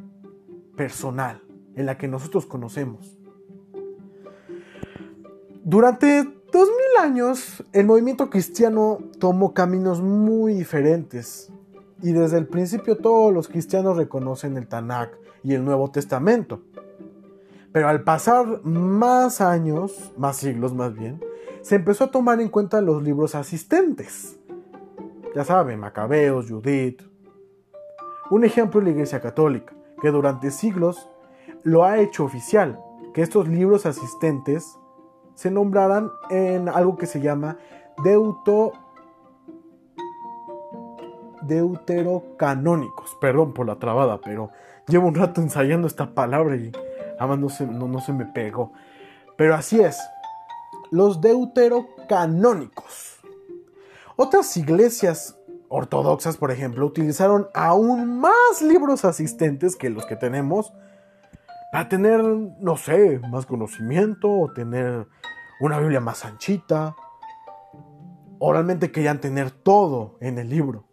personal, 0.75 1.41
en 1.75 1.86
la 1.86 1.97
que 1.97 2.10
nosotros 2.10 2.45
conocemos, 2.45 3.17
durante 5.63 6.37
años 6.97 7.63
el 7.73 7.86
movimiento 7.86 8.29
cristiano 8.29 8.99
tomó 9.19 9.53
caminos 9.53 10.01
muy 10.01 10.53
diferentes. 10.53 11.51
Y 12.01 12.12
desde 12.12 12.38
el 12.38 12.47
principio 12.47 12.97
todos 12.97 13.33
los 13.33 13.47
cristianos 13.47 13.97
reconocen 13.97 14.57
el 14.57 14.67
Tanakh 14.67 15.12
y 15.43 15.53
el 15.53 15.63
Nuevo 15.63 15.89
Testamento. 15.91 16.62
Pero 17.71 17.89
al 17.89 18.03
pasar 18.03 18.63
más 18.63 19.41
años, 19.41 20.12
más 20.17 20.38
siglos 20.38 20.73
más 20.73 20.93
bien, 20.93 21.21
se 21.62 21.75
empezó 21.75 22.05
a 22.05 22.12
tomar 22.12 22.39
en 22.39 22.49
cuenta 22.49 22.81
los 22.81 23.03
libros 23.03 23.36
asistentes. 23.36 24.39
Ya 25.36 25.43
saben, 25.43 25.79
Macabeos, 25.79 26.49
Judith, 26.49 27.01
un 28.29 28.43
ejemplo 28.43 28.79
es 28.79 28.86
la 28.86 28.91
Iglesia 28.91 29.21
Católica, 29.21 29.73
que 30.01 30.12
durante 30.12 30.51
siglos 30.51 31.10
lo 31.63 31.83
ha 31.83 31.99
hecho 31.99 32.23
oficial, 32.23 32.79
que 33.13 33.21
estos 33.21 33.47
libros 33.47 33.86
asistentes 33.86 34.77
se 35.38 35.52
nombrarán 35.52 36.12
en 36.32 36.67
algo 36.67 36.97
que 36.97 37.06
se 37.06 37.21
llama 37.21 37.58
deuto 38.04 38.73
deuterocanónicos. 41.43 43.15
Perdón 43.21 43.54
por 43.54 43.67
la 43.67 43.76
trabada, 43.76 44.19
pero 44.19 44.50
llevo 44.88 45.08
un 45.08 45.13
rato 45.13 45.39
ensayando 45.39 45.86
esta 45.86 46.15
palabra 46.15 46.56
y 46.56 46.71
además 47.19 47.38
no 47.38 47.50
se, 47.50 47.67
no 47.67 48.02
se 48.02 48.13
me 48.13 48.26
pegó. 48.26 48.73
Pero 49.38 49.54
así 49.54 49.80
es, 49.80 50.00
los 50.89 51.21
deuterocanónicos. 51.21 53.19
Otras 54.15 54.58
iglesias 54.58 55.38
ortodoxas, 55.69 56.38
por 56.38 56.50
ejemplo, 56.50 56.84
utilizaron 56.84 57.47
aún 57.54 58.19
más 58.19 58.63
libros 58.63 59.06
asistentes 59.06 59.76
que 59.76 59.91
los 59.91 60.08
que 60.08 60.15
tenemos 60.15 60.73
para 61.71 61.89
tener, 61.89 62.23
no 62.23 62.77
sé, 62.77 63.19
más 63.30 63.45
conocimiento 63.45 64.32
o 64.32 64.51
tener 64.51 65.08
una 65.60 65.80
Biblia 65.80 65.99
más 65.99 66.25
anchita. 66.25 66.95
O 68.39 68.53
realmente 68.53 68.91
querían 68.91 69.19
tener 69.19 69.51
todo 69.51 70.17
en 70.21 70.38
el 70.38 70.49
libro. 70.49 70.86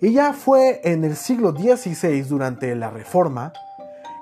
Y 0.00 0.12
ya 0.12 0.34
fue 0.34 0.80
en 0.84 1.04
el 1.04 1.16
siglo 1.16 1.52
XVI, 1.52 2.20
durante 2.22 2.74
la 2.74 2.90
Reforma, 2.90 3.52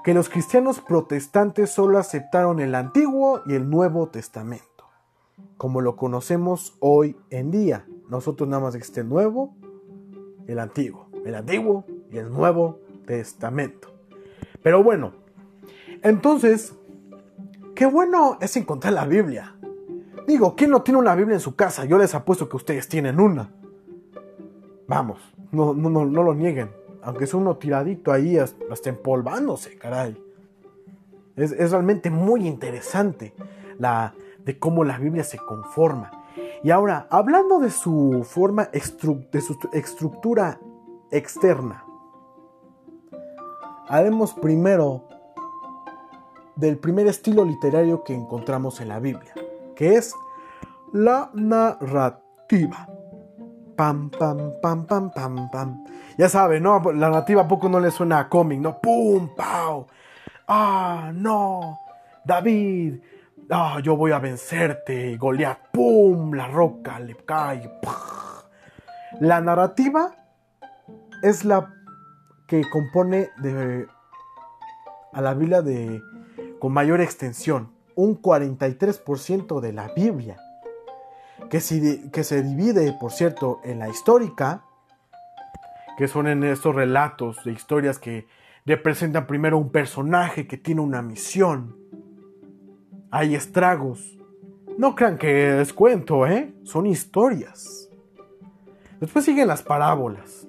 que 0.05 0.15
los 0.15 0.29
cristianos 0.29 0.81
protestantes 0.81 1.71
solo 1.71 1.99
aceptaron 1.99 2.61
el 2.61 2.75
Antiguo 2.75 3.43
y 3.47 3.55
el 3.55 3.69
Nuevo 3.69 4.09
Testamento, 4.09 4.87
como 5.57 5.81
lo 5.81 5.97
conocemos 5.97 6.77
hoy 6.81 7.17
en 7.31 7.51
día. 7.51 7.87
Nosotros 8.09 8.49
nada 8.49 8.63
más 8.63 8.75
existe 8.75 9.01
el 9.01 9.09
Nuevo, 9.09 9.57
el 10.47 10.59
Antiguo, 10.59 11.09
el 11.25 11.35
Antiguo 11.35 11.85
y 12.11 12.19
el 12.19 12.33
Nuevo 12.33 12.79
Testamento. 13.07 13.89
Pero 14.63 14.85
bueno, 14.85 15.22
entonces, 16.03 16.75
qué 17.75 17.87
bueno 17.87 18.39
es 18.41 18.57
encontrar 18.57 18.93
la 18.93 19.07
Biblia. 19.07 19.55
Digo, 20.27 20.55
¿quién 20.57 20.71
no 20.71 20.83
tiene 20.83 20.99
una 20.99 21.15
Biblia 21.15 21.35
en 21.35 21.41
su 21.41 21.55
casa? 21.55 21.85
Yo 21.85 21.99
les 21.99 22.15
apuesto 22.15 22.49
que 22.49 22.57
ustedes 22.57 22.89
tienen 22.89 23.21
una. 23.21 23.51
Vamos, 24.87 25.21
no, 25.51 25.75
no, 25.75 25.91
no, 25.91 26.05
no 26.05 26.23
lo 26.23 26.35
nieguen. 26.35 26.71
Aunque 27.03 27.27
sea 27.27 27.41
uno 27.41 27.57
tiradito 27.57 28.13
ahí 28.13 28.39
hasta 28.39 28.89
empolvándose, 28.89 29.77
caray. 29.77 30.21
Es, 31.35 31.53
es 31.53 31.71
realmente 31.71 32.11
muy 32.11 32.47
interesante 32.47 33.35
la, 33.79 34.15
de 34.45 34.59
cómo 34.59 34.85
la 34.85 34.99
Biblia 34.99 35.25
se 35.25 35.39
conforma. 35.39 36.11
Y 36.63 36.71
ahora, 36.71 37.07
hablando 37.11 37.59
de 37.59 37.71
su 37.71 38.25
forma, 38.25 38.67
de 38.67 39.41
su 39.41 39.59
estructura 39.73 40.61
externa, 41.11 41.85
haremos 43.89 44.33
primero 44.35 45.09
del 46.57 46.79
primer 46.79 47.07
estilo 47.07 47.45
literario 47.45 48.05
que 48.05 48.15
encontramos 48.15 48.81
en 48.81 48.89
la 48.89 49.01
Biblia, 49.01 49.35
que 49.75 49.97
es 49.97 50.15
la 50.93 51.31
narrativa. 51.35 52.89
Pam, 53.77 54.11
pam, 54.11 54.53
pam, 54.61 54.87
pam, 54.87 55.11
pam, 55.11 55.51
pam. 55.51 55.85
Ya 56.19 56.29
saben, 56.29 56.63
¿no? 56.63 56.81
La 56.93 57.09
narrativa 57.09 57.43
a 57.43 57.49
poco 57.49 57.69
no 57.69 57.81
le 57.81 57.91
suena 57.91 58.19
a 58.19 58.29
cómic, 58.29 58.61
¿no? 58.61 58.79
¡Pum! 58.79 59.35
¡Pau! 59.35 59.87
¡Ah, 60.47 61.11
no! 61.15 61.79
David, 62.25 63.01
ah, 63.51 63.81
yo 63.83 63.97
voy 63.97 64.13
a 64.13 64.19
vencerte. 64.19 65.17
Goliat, 65.17 65.71
¡pum! 65.73 66.35
La 66.35 66.49
roca 66.49 67.01
le 67.01 67.17
cae. 67.17 67.81
La 69.21 69.41
narrativa 69.41 70.15
es 71.23 71.45
la 71.45 71.73
que 72.47 72.63
compone 72.71 73.31
de, 73.39 73.87
a 75.13 75.21
la 75.23 75.33
Biblia 75.35 75.63
de, 75.63 76.03
con 76.63 76.73
mayor 76.73 77.01
extensión, 77.01 77.73
un 77.97 78.23
43% 78.23 79.59
de 79.59 79.73
la 79.73 79.89
Biblia 79.97 80.37
que 81.51 81.61
se, 81.61 82.43
divide, 82.45 82.97
por 83.01 83.11
cierto, 83.11 83.59
en 83.65 83.81
la 83.81 83.89
histórica, 83.89 84.63
que 85.99 86.07
son 86.07 86.29
en 86.29 86.45
estos 86.45 86.73
relatos 86.73 87.43
de 87.45 87.51
historias 87.51 87.99
que 87.99 88.29
representan 88.65 89.27
primero 89.27 89.59
un 89.59 89.71
personaje 89.71 90.47
que 90.47 90.57
tiene 90.57 90.83
una 90.83 91.03
misión. 91.03 91.77
Hay 93.11 93.35
estragos. 93.35 94.17
No 94.79 94.95
crean 94.95 95.19
que 95.19 95.61
es 95.63 95.73
cuento, 95.73 96.29
¿eh? 96.29 96.55
Son 96.63 96.87
historias. 96.87 97.91
Después 99.01 99.25
siguen 99.25 99.49
las 99.49 99.65
parábolas. 99.65 100.47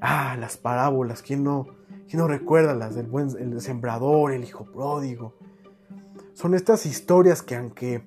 Ah, 0.00 0.38
las 0.40 0.56
parábolas. 0.56 1.20
¿Quién 1.20 1.44
no, 1.44 1.66
quién 2.08 2.22
no 2.22 2.28
recuerda 2.28 2.74
las 2.74 2.94
del 2.94 3.08
buen 3.08 3.28
el 3.38 3.60
sembrador, 3.60 4.32
el 4.32 4.42
hijo 4.42 4.64
pródigo? 4.64 5.34
Son 6.40 6.54
estas 6.54 6.86
historias 6.86 7.42
que 7.42 7.54
aunque 7.54 8.02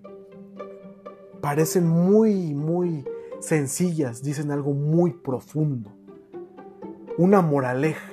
parecen 1.39 1.87
muy, 1.87 2.55
muy 2.55 3.07
sencillas, 3.39 4.23
dicen 4.23 4.49
algo 4.49 4.73
muy 4.73 5.13
profundo. 5.13 5.91
Una 7.19 7.43
moraleja 7.43 8.09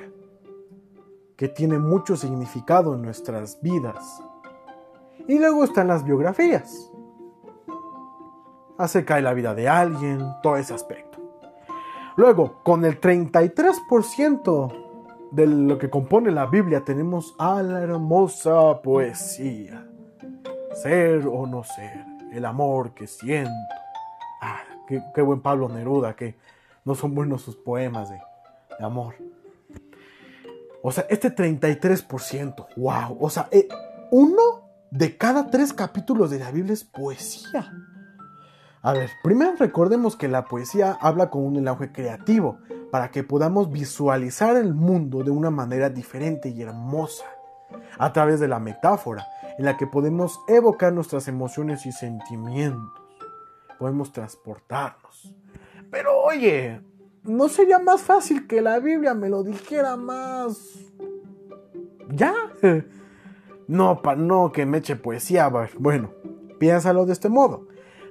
que 1.37 1.49
tiene 1.49 1.79
mucho 1.79 2.19
significado 2.19 2.95
en 2.95 3.01
nuestras 3.01 3.63
vidas. 3.63 4.23
Y 5.27 5.39
luego 5.39 5.65
están 5.65 5.89
las 5.89 6.05
biografías. 6.05 6.93
Acerca 8.77 9.17
de 9.17 9.23
la 9.23 9.33
vida 9.33 9.55
de 9.55 9.71
alguien, 9.71 10.21
todo 10.43 10.57
ese 10.57 10.75
aspecto. 10.75 11.19
Luego, 12.17 12.63
con 12.63 12.85
el 12.85 13.01
33% 13.01 15.31
de 15.31 15.47
lo 15.47 15.79
que 15.79 15.89
compone 15.89 16.31
la 16.31 16.45
Biblia 16.45 16.85
tenemos 16.85 17.35
a 17.39 17.63
la 17.63 17.81
hermosa 17.81 18.83
poesía. 18.83 19.87
Ser 20.75 21.27
o 21.27 21.47
no 21.47 21.65
ser 21.65 22.05
el 22.33 22.45
amor 22.45 22.95
que 22.95 23.07
siento. 23.07 23.51
Ah, 24.41 24.61
qué, 24.87 25.23
buen 25.23 25.41
Pablo 25.41 25.69
Neruda, 25.69 26.15
que 26.15 26.37
no 26.85 26.95
son 26.95 27.15
buenos 27.15 27.43
sus 27.43 27.57
poemas 27.57 28.11
de, 28.11 28.21
amor. 28.85 29.15
O 30.83 30.93
sea, 30.93 31.07
este 31.11 31.35
33%, 31.35 32.67
wow. 32.77 33.19
O 33.21 33.29
sea, 33.29 33.49
eh, 33.51 33.69
uno 34.11 34.71
de 34.91 35.17
cada 35.17 35.51
tres 35.51 35.73
capítulos 35.73 36.31
de 36.31 36.39
la 36.39 36.51
Biblia 36.51 36.73
es 36.73 36.85
poesía. 36.85 37.73
A 38.83 38.93
ver, 38.95 39.11
primero 39.23 39.53
recordemos 39.59 40.17
que 40.17 40.29
la 40.29 40.47
poesía 40.47 40.97
habla 41.01 41.29
con 41.29 41.45
un 41.45 41.55
lenguaje 41.55 41.93
creativo 41.93 42.59
para 42.91 43.11
que 43.11 43.23
podamos 43.23 43.71
visualizar 43.71 44.57
el 44.57 44.75
mundo 44.75 45.23
de 45.23 45.31
una 45.31 45.51
manera 45.51 45.91
diferente 45.91 46.49
y 46.49 46.63
hermosa, 46.63 47.27
a 47.99 48.13
través 48.13 48.41
de 48.41 48.49
la 48.49 48.59
metáfora, 48.59 49.27
en 49.61 49.67
la 49.67 49.77
que 49.77 49.87
podemos 49.87 50.41
evocar 50.49 50.91
nuestras 50.91 51.29
emociones 51.29 51.85
y 51.85 51.93
sentimientos. 51.93 52.99
Podemos 53.79 54.11
transportarnos. 54.11 55.35
Pero 55.91 56.19
oye, 56.23 56.81
¿no 57.25 57.47
sería 57.51 57.79
más 57.79 58.01
fácil 58.01 58.47
que 58.47 58.63
la 58.63 58.79
Biblia 58.79 59.13
me 59.13 59.29
lo 59.29 59.43
dijera 59.43 59.97
más... 59.97 60.79
¿Ya? 62.09 62.35
No, 63.69 64.03
para 64.03 64.17
no 64.17 64.51
que 64.51 64.67
me 64.67 64.79
eche 64.79 64.97
poesía. 64.97 65.49
Bueno, 65.79 66.11
piénsalo 66.59 67.07
de 67.07 67.13
este 67.13 67.29
modo. 67.29 67.69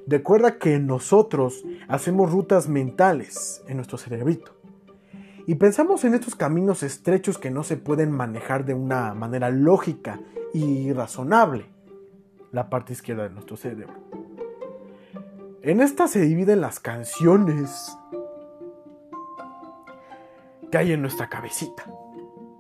Recuerda 0.08 0.58
que 0.58 0.80
nosotros 0.80 1.66
hacemos 1.90 2.32
rutas 2.32 2.70
mentales 2.70 3.62
en 3.68 3.76
nuestro 3.76 3.98
cerebrito. 3.98 4.59
Y 5.50 5.56
pensamos 5.56 6.04
en 6.06 6.14
estos 6.14 6.36
caminos 6.36 6.84
estrechos 6.84 7.40
que 7.40 7.50
no 7.50 7.64
se 7.64 7.76
pueden 7.76 8.12
manejar 8.12 8.66
de 8.66 8.76
una 8.76 9.16
manera 9.16 9.50
lógica 9.50 10.20
y 10.54 10.94
razonable 10.94 11.66
la 12.52 12.70
parte 12.70 12.94
izquierda 12.94 13.24
de 13.24 13.32
nuestro 13.32 13.58
cerebro. 13.58 13.96
En 15.64 15.82
esta 15.82 16.08
se 16.08 16.22
dividen 16.22 16.62
las 16.62 16.80
canciones 16.80 17.98
que 20.72 20.78
hay 20.78 20.92
en 20.92 21.02
nuestra 21.02 21.30
cabecita. 21.30 21.84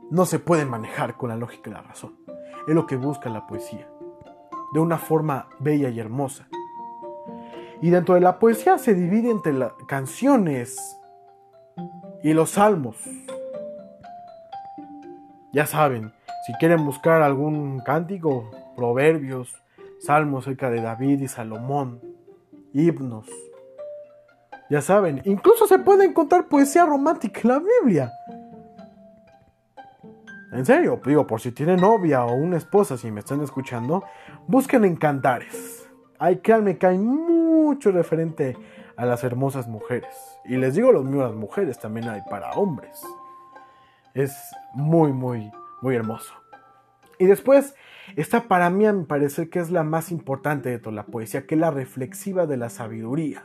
No 0.09 0.25
se 0.25 0.39
pueden 0.39 0.67
manejar 0.67 1.15
con 1.15 1.29
la 1.29 1.35
lógica 1.35 1.69
y 1.69 1.73
la 1.73 1.83
razón. 1.83 2.15
Es 2.67 2.73
lo 2.73 2.87
que 2.87 2.95
busca 2.95 3.29
la 3.29 3.45
poesía, 3.45 3.87
de 4.73 4.79
una 4.79 4.97
forma 4.97 5.47
bella 5.59 5.89
y 5.89 5.99
hermosa. 5.99 6.47
Y 7.83 7.91
dentro 7.91 8.15
de 8.15 8.21
la 8.21 8.39
poesía 8.39 8.79
se 8.79 8.95
divide 8.95 9.29
entre 9.29 9.53
las 9.53 9.73
canciones 9.87 10.75
y 12.23 12.33
los 12.33 12.51
salmos. 12.51 12.97
Ya 15.53 15.65
saben, 15.65 16.13
si 16.45 16.53
quieren 16.53 16.85
buscar 16.85 17.21
algún 17.21 17.79
cántico, 17.79 18.51
proverbios, 18.75 19.61
salmos 19.99 20.45
acerca 20.45 20.69
de 20.69 20.81
David 20.81 21.21
y 21.21 21.27
Salomón, 21.27 22.01
himnos. 22.73 23.27
Ya 24.69 24.81
saben, 24.81 25.21
incluso 25.25 25.65
se 25.65 25.79
puede 25.79 26.05
encontrar 26.05 26.47
poesía 26.47 26.85
romántica 26.85 27.41
en 27.43 27.47
la 27.49 27.59
Biblia. 27.59 28.11
En 30.51 30.65
serio, 30.65 30.99
digo, 31.05 31.27
por 31.27 31.41
si 31.41 31.51
tienen 31.51 31.77
novia 31.77 32.25
o 32.25 32.33
una 32.33 32.57
esposa, 32.57 32.97
si 32.97 33.11
me 33.11 33.19
están 33.19 33.41
escuchando, 33.41 34.03
busquen 34.47 34.85
en 34.85 34.95
cantares. 34.95 35.87
Hay 36.17 36.37
créanme 36.37 36.77
que 36.77 36.87
hay 36.87 36.97
mucho 36.97 37.91
referente 37.91 38.57
a 38.99 39.05
las 39.05 39.23
hermosas 39.23 39.67
mujeres. 39.67 40.15
Y 40.45 40.57
les 40.57 40.75
digo 40.75 40.91
los 40.91 41.05
míos, 41.05 41.31
las 41.31 41.35
mujeres 41.35 41.79
también 41.79 42.07
hay 42.09 42.21
para 42.29 42.51
hombres. 42.51 43.01
Es 44.13 44.35
muy, 44.73 45.13
muy 45.13 45.51
muy 45.81 45.95
hermoso. 45.95 46.33
Y 47.17 47.25
después 47.25 47.75
está 48.15 48.47
para 48.47 48.69
mí, 48.69 48.85
a 48.85 48.93
mi 48.93 49.05
parecer, 49.05 49.49
que 49.49 49.59
es 49.59 49.71
la 49.71 49.83
más 49.83 50.11
importante 50.11 50.69
de 50.69 50.79
toda 50.79 50.95
la 50.95 51.05
poesía, 51.05 51.45
que 51.45 51.55
es 51.55 51.61
la 51.61 51.71
reflexiva 51.71 52.45
de 52.45 52.57
la 52.57 52.69
sabiduría. 52.69 53.43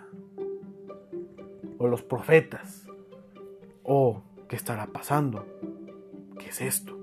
O 1.79 1.89
los 1.89 2.03
profetas. 2.03 2.87
O 3.83 4.23
qué 4.49 4.57
estará 4.57 4.87
pasando. 4.87 5.47
¿Qué 6.39 6.49
es 6.49 6.61
esto? 6.61 6.99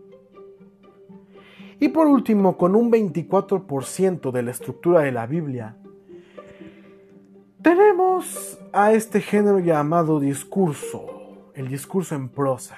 Y 1.80 1.90
por 1.90 2.08
último, 2.08 2.58
con 2.58 2.76
un 2.76 2.92
24% 2.92 4.32
de 4.32 4.44
la 4.44 4.52
estructura 4.52 5.02
de 5.02 5.12
la 5.12 5.26
Biblia, 5.26 5.78
a 8.74 8.92
este 8.94 9.22
género 9.22 9.60
llamado 9.60 10.20
discurso, 10.20 11.52
el 11.54 11.68
discurso 11.68 12.16
en 12.16 12.30
prosa. 12.30 12.78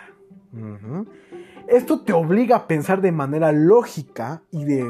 Esto 1.67 2.01
te 2.01 2.13
obliga 2.13 2.55
a 2.55 2.67
pensar 2.67 3.01
de 3.01 3.11
manera 3.11 3.51
lógica 3.51 4.43
y 4.51 4.65
de 4.65 4.85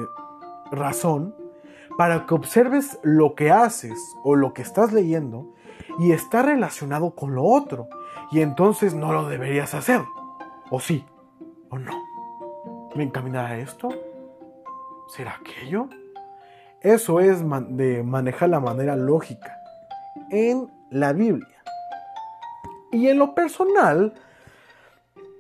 razón 0.72 1.36
para 1.98 2.26
que 2.26 2.34
observes 2.34 3.00
lo 3.04 3.36
que 3.36 3.52
haces 3.52 4.00
o 4.24 4.36
lo 4.36 4.54
que 4.54 4.62
estás 4.62 4.92
leyendo 4.94 5.54
y 6.00 6.12
está 6.12 6.42
relacionado 6.42 7.12
con 7.12 7.36
lo 7.36 7.44
otro. 7.44 7.88
Y 8.32 8.42
entonces 8.42 8.96
no 8.96 9.14
lo 9.14 9.28
deberías 9.28 9.74
hacer. 9.74 10.02
¿O 10.72 10.80
sí? 10.80 11.06
¿O 11.70 11.78
no? 11.78 11.92
¿Me 12.96 13.04
encaminará 13.04 13.58
esto? 13.58 13.90
¿Será 15.08 15.36
aquello? 15.40 15.88
Eso 16.82 17.20
es 17.20 17.44
de 17.70 18.04
manejar 18.04 18.50
la 18.50 18.60
manera 18.60 18.96
lógica 18.96 19.56
en 20.30 20.70
la 20.94 21.14
Biblia. 21.14 21.64
Y 22.92 23.08
en 23.08 23.18
lo 23.18 23.34
personal, 23.34 24.14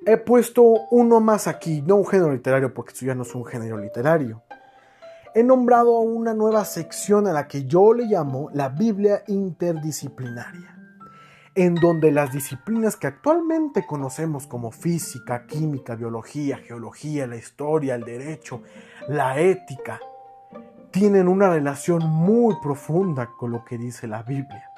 he 0.06 0.18
puesto 0.18 0.64
uno 0.92 1.20
más 1.20 1.48
aquí, 1.48 1.82
no 1.82 1.96
un 1.96 2.08
género 2.08 2.34
literario, 2.34 2.74
porque 2.74 2.94
esto 2.94 3.06
ya 3.06 3.16
no 3.16 3.22
es 3.24 3.34
un 3.36 3.46
género 3.46 3.78
literario. 3.78 4.42
He 5.36 5.44
nombrado 5.44 6.00
una 6.00 6.34
nueva 6.34 6.66
sección 6.66 7.28
a 7.28 7.34
la 7.34 7.48
que 7.48 7.66
yo 7.66 7.94
le 7.94 8.06
llamo 8.06 8.50
la 8.54 8.70
Biblia 8.70 9.24
interdisciplinaria 9.28 10.74
en 11.56 11.76
donde 11.76 12.12
las 12.12 12.32
disciplinas 12.32 12.96
que 12.96 13.08
actualmente 13.08 13.86
conocemos 13.86 14.48
como 14.48 14.72
física, 14.72 15.46
química, 15.46 15.96
biología, 15.96 16.58
geología, 16.58 17.28
la 17.28 17.36
historia, 17.36 17.96
el 17.96 18.04
derecho, 18.04 18.64
la 19.08 19.40
ética, 19.40 20.00
tienen 20.92 21.28
una 21.28 21.50
relación 21.50 22.08
muy 22.08 22.56
profunda 22.62 23.30
con 23.38 23.52
lo 23.52 23.64
que 23.64 23.78
dice 23.78 24.08
la 24.08 24.24
Biblia. 24.24 24.73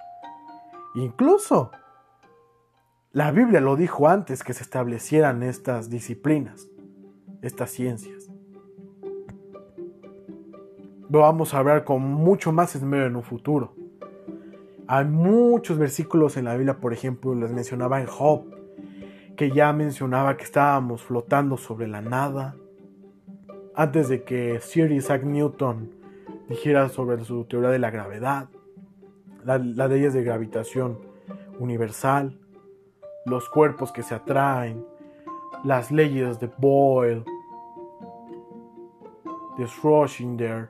Incluso, 0.95 1.71
la 3.11 3.31
Biblia 3.31 3.59
lo 3.59 3.75
dijo 3.75 4.07
antes 4.07 4.43
que 4.43 4.53
se 4.53 4.63
establecieran 4.63 5.43
estas 5.43 5.89
disciplinas, 5.89 6.69
estas 7.41 7.71
ciencias. 7.71 8.31
Lo 11.09 11.19
vamos 11.19 11.53
a 11.53 11.57
hablar 11.57 11.83
con 11.83 12.01
mucho 12.01 12.53
más 12.53 12.75
esmero 12.75 13.07
en 13.07 13.17
un 13.17 13.23
futuro. 13.23 13.75
Hay 14.87 15.03
muchos 15.03 15.77
versículos 15.77 16.37
en 16.37 16.45
la 16.45 16.55
Biblia, 16.55 16.79
por 16.79 16.93
ejemplo, 16.93 17.35
les 17.35 17.51
mencionaba 17.51 17.99
en 17.99 18.07
Job, 18.07 18.45
que 19.35 19.51
ya 19.51 19.73
mencionaba 19.73 20.37
que 20.37 20.45
estábamos 20.45 21.03
flotando 21.03 21.57
sobre 21.57 21.87
la 21.87 22.01
nada. 22.01 22.55
Antes 23.75 24.07
de 24.07 24.23
que 24.23 24.61
Sir 24.61 24.93
Isaac 24.93 25.23
Newton 25.23 25.91
dijera 26.47 26.87
sobre 26.87 27.21
su 27.25 27.43
teoría 27.43 27.69
de 27.69 27.79
la 27.79 27.91
gravedad, 27.91 28.47
las 29.45 29.89
leyes 29.89 30.13
de 30.13 30.23
gravitación 30.23 30.99
universal, 31.59 32.37
los 33.25 33.49
cuerpos 33.49 33.91
que 33.91 34.03
se 34.03 34.15
atraen, 34.15 34.85
las 35.63 35.91
leyes 35.91 36.39
de 36.39 36.49
Boyle, 36.57 37.23
de 39.57 39.65
Schrödinger, 39.65 40.69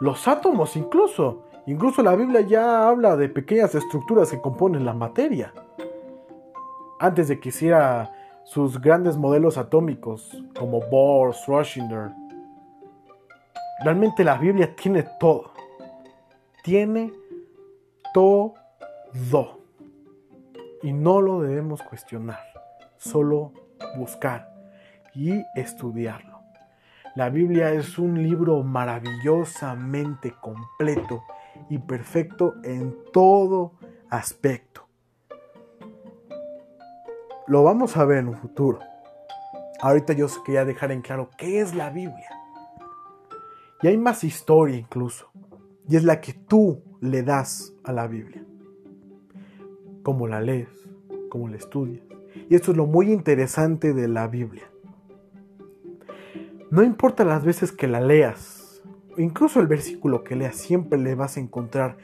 los 0.00 0.26
átomos 0.26 0.76
incluso, 0.76 1.44
Incluso 1.68 2.02
la 2.02 2.16
Biblia 2.16 2.40
ya 2.40 2.88
habla 2.88 3.14
de 3.14 3.28
pequeñas 3.28 3.74
estructuras 3.74 4.30
que 4.30 4.40
componen 4.40 4.86
la 4.86 4.94
materia. 4.94 5.52
Antes 6.98 7.28
de 7.28 7.38
que 7.38 7.50
hiciera 7.50 8.10
sus 8.44 8.80
grandes 8.80 9.18
modelos 9.18 9.58
atómicos 9.58 10.42
como 10.58 10.80
Bohr, 10.80 11.34
Schrödinger. 11.34 12.14
Realmente 13.84 14.24
la 14.24 14.38
Biblia 14.38 14.74
tiene 14.74 15.04
todo. 15.20 15.50
Tiene 16.64 17.12
todo. 18.18 19.60
Y 20.82 20.92
no 20.92 21.20
lo 21.20 21.40
debemos 21.40 21.82
cuestionar, 21.82 22.40
solo 22.96 23.52
buscar 23.96 24.52
y 25.14 25.44
estudiarlo. 25.54 26.40
La 27.14 27.30
Biblia 27.30 27.72
es 27.72 27.96
un 27.96 28.20
libro 28.20 28.64
maravillosamente 28.64 30.34
completo 30.40 31.22
y 31.70 31.78
perfecto 31.78 32.54
en 32.64 32.96
todo 33.12 33.74
aspecto. 34.10 34.88
Lo 37.46 37.62
vamos 37.62 37.96
a 37.96 38.04
ver 38.04 38.18
en 38.18 38.28
un 38.30 38.36
futuro. 38.36 38.80
Ahorita 39.80 40.12
yo 40.12 40.26
quería 40.44 40.64
dejar 40.64 40.90
en 40.90 41.02
claro 41.02 41.30
qué 41.38 41.60
es 41.60 41.72
la 41.72 41.90
Biblia. 41.90 42.30
Y 43.80 43.86
hay 43.86 43.96
más 43.96 44.24
historia 44.24 44.76
incluso. 44.76 45.30
Y 45.88 45.94
es 45.94 46.02
la 46.02 46.20
que 46.20 46.32
tú 46.32 46.82
le 47.00 47.22
das 47.22 47.74
a 47.84 47.92
la 47.92 48.06
Biblia. 48.06 48.44
Cómo 50.02 50.26
la 50.26 50.40
lees, 50.40 50.68
cómo 51.28 51.48
la 51.48 51.56
estudias. 51.56 52.02
Y 52.48 52.54
esto 52.54 52.72
es 52.72 52.76
lo 52.76 52.86
muy 52.86 53.12
interesante 53.12 53.92
de 53.92 54.08
la 54.08 54.26
Biblia. 54.28 54.70
No 56.70 56.82
importa 56.82 57.24
las 57.24 57.44
veces 57.44 57.72
que 57.72 57.86
la 57.86 58.00
leas, 58.00 58.82
incluso 59.16 59.60
el 59.60 59.66
versículo 59.66 60.22
que 60.22 60.36
leas, 60.36 60.56
siempre 60.56 60.98
le 60.98 61.14
vas 61.14 61.36
a 61.36 61.40
encontrar 61.40 61.96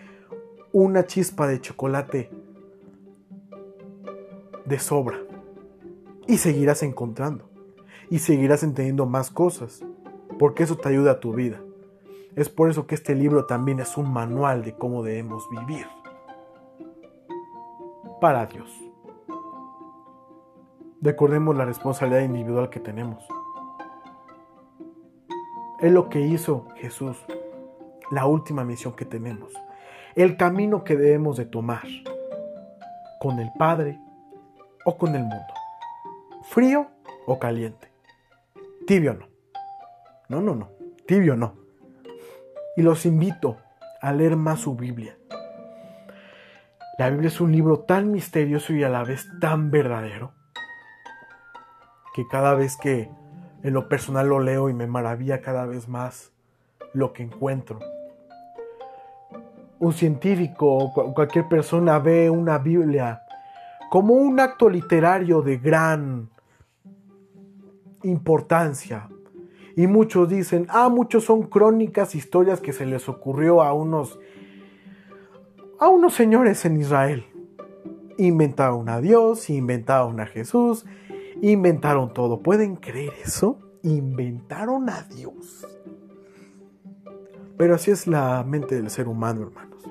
una 0.73 1.07
chispa 1.07 1.47
de 1.47 1.61
chocolate 1.61 2.31
de 4.65 4.79
sobra. 4.79 5.19
Y 6.27 6.39
seguirás 6.39 6.83
encontrando. 6.83 7.49
Y 8.11 8.19
seguirás 8.19 8.63
entendiendo 8.63 9.07
más 9.07 9.31
cosas. 9.31 9.85
Porque 10.39 10.63
eso 10.63 10.77
te 10.77 10.89
ayuda 10.89 11.13
a 11.13 11.21
tu 11.21 11.35
vida. 11.35 11.61
Es 12.37 12.49
por 12.49 12.69
eso 12.69 12.87
que 12.87 12.97
este 12.97 13.15
libro 13.15 13.47
también 13.47 13.79
es 13.79 13.97
un 13.97 14.13
manual 14.13 14.65
de 14.65 14.75
cómo 14.75 15.05
debemos 15.05 15.49
vivir. 15.51 15.87
Para 18.21 18.47
Dios. 18.47 18.71
Recordemos 21.01 21.57
la 21.57 21.65
responsabilidad 21.65 22.23
individual 22.23 22.71
que 22.71 22.81
tenemos. 22.81 23.25
Es 25.81 25.93
lo 25.93 26.09
que 26.09 26.21
hizo 26.21 26.67
Jesús, 26.77 27.17
la 28.11 28.27
última 28.27 28.65
misión 28.65 28.95
que 28.95 29.05
tenemos, 29.05 29.53
el 30.15 30.37
camino 30.37 30.83
que 30.83 30.97
debemos 30.97 31.37
de 31.37 31.45
tomar 31.45 31.87
con 33.21 33.39
el 33.39 33.53
Padre 33.59 34.01
o 34.85 34.97
con 34.97 35.15
el 35.15 35.23
mundo, 35.23 35.53
frío 36.45 36.87
o 37.27 37.39
caliente, 37.39 37.93
tibio 38.87 39.15
no. 39.15 39.27
No, 40.29 40.41
no, 40.41 40.55
no, 40.55 40.71
tibio 41.07 41.37
no. 41.37 41.64
Y 42.77 42.83
los 42.83 43.07
invito 43.07 43.57
a 44.01 44.13
leer 44.13 44.37
más 44.37 44.61
su 44.61 44.75
Biblia. 44.75 45.17
La 46.99 47.11
Biblia 47.11 47.29
es 47.29 47.41
un 47.41 47.51
libro 47.51 47.81
tan 47.81 48.13
misterioso 48.13 48.73
y 48.73 48.85
a 48.85 48.89
la 48.89 49.03
vez 49.03 49.27
tan 49.41 49.71
verdadero 49.71 50.33
que 52.15 52.27
cada 52.29 52.55
vez 52.55 52.77
que 52.77 53.11
en 53.65 53.75
lo 53.75 53.89
personal 53.89 54.29
lo 54.29 54.39
leo 54.39 54.69
y 54.69 54.75
me 54.75 54.87
maravilla 54.87 55.41
cada 55.41 55.67
vez 55.67 55.89
más 55.89 56.33
lo 56.93 57.13
que 57.13 57.25
encuentro. 57.25 57.81
Un 59.81 59.93
científico 59.93 60.77
o 60.77 61.15
cualquier 61.15 61.49
persona 61.49 61.99
ve 61.99 62.31
una 62.31 62.59
Biblia 62.59 63.23
como 63.91 64.15
un 64.15 64.39
acto 64.39 64.69
literario 64.69 65.43
de 65.43 65.59
gran 65.59 66.31
importancia. 68.03 69.09
Y 69.77 69.87
muchos 69.87 70.29
dicen, 70.29 70.67
ah, 70.69 70.89
muchos 70.89 71.25
son 71.25 71.43
crónicas, 71.43 72.15
historias 72.15 72.61
que 72.61 72.73
se 72.73 72.87
les 72.87 73.09
ocurrió 73.09 73.63
a 73.63 73.73
unos 73.73 74.19
a 75.81 75.89
unos 75.89 76.15
señores 76.15 76.65
en 76.65 76.81
Israel. 76.81 77.27
Inventaron 78.17 78.89
a 78.89 79.01
Dios, 79.01 79.51
inventaron 79.51 80.21
a 80.21 80.27
Jesús, 80.27 80.87
Inventaron 81.41 82.15
todo. 82.15 82.41
¿Pueden 82.41 82.77
creer 82.77 83.13
eso? 83.23 83.59
Inventaron 83.83 84.89
a 84.89 85.03
Dios. 85.03 85.67
Pero 87.59 87.75
así 87.75 87.91
es 87.91 88.07
la 88.07 88.43
mente 88.45 88.77
del 88.77 88.91
ser 88.91 89.09
humano, 89.09 89.43
hermanos. 89.43 89.85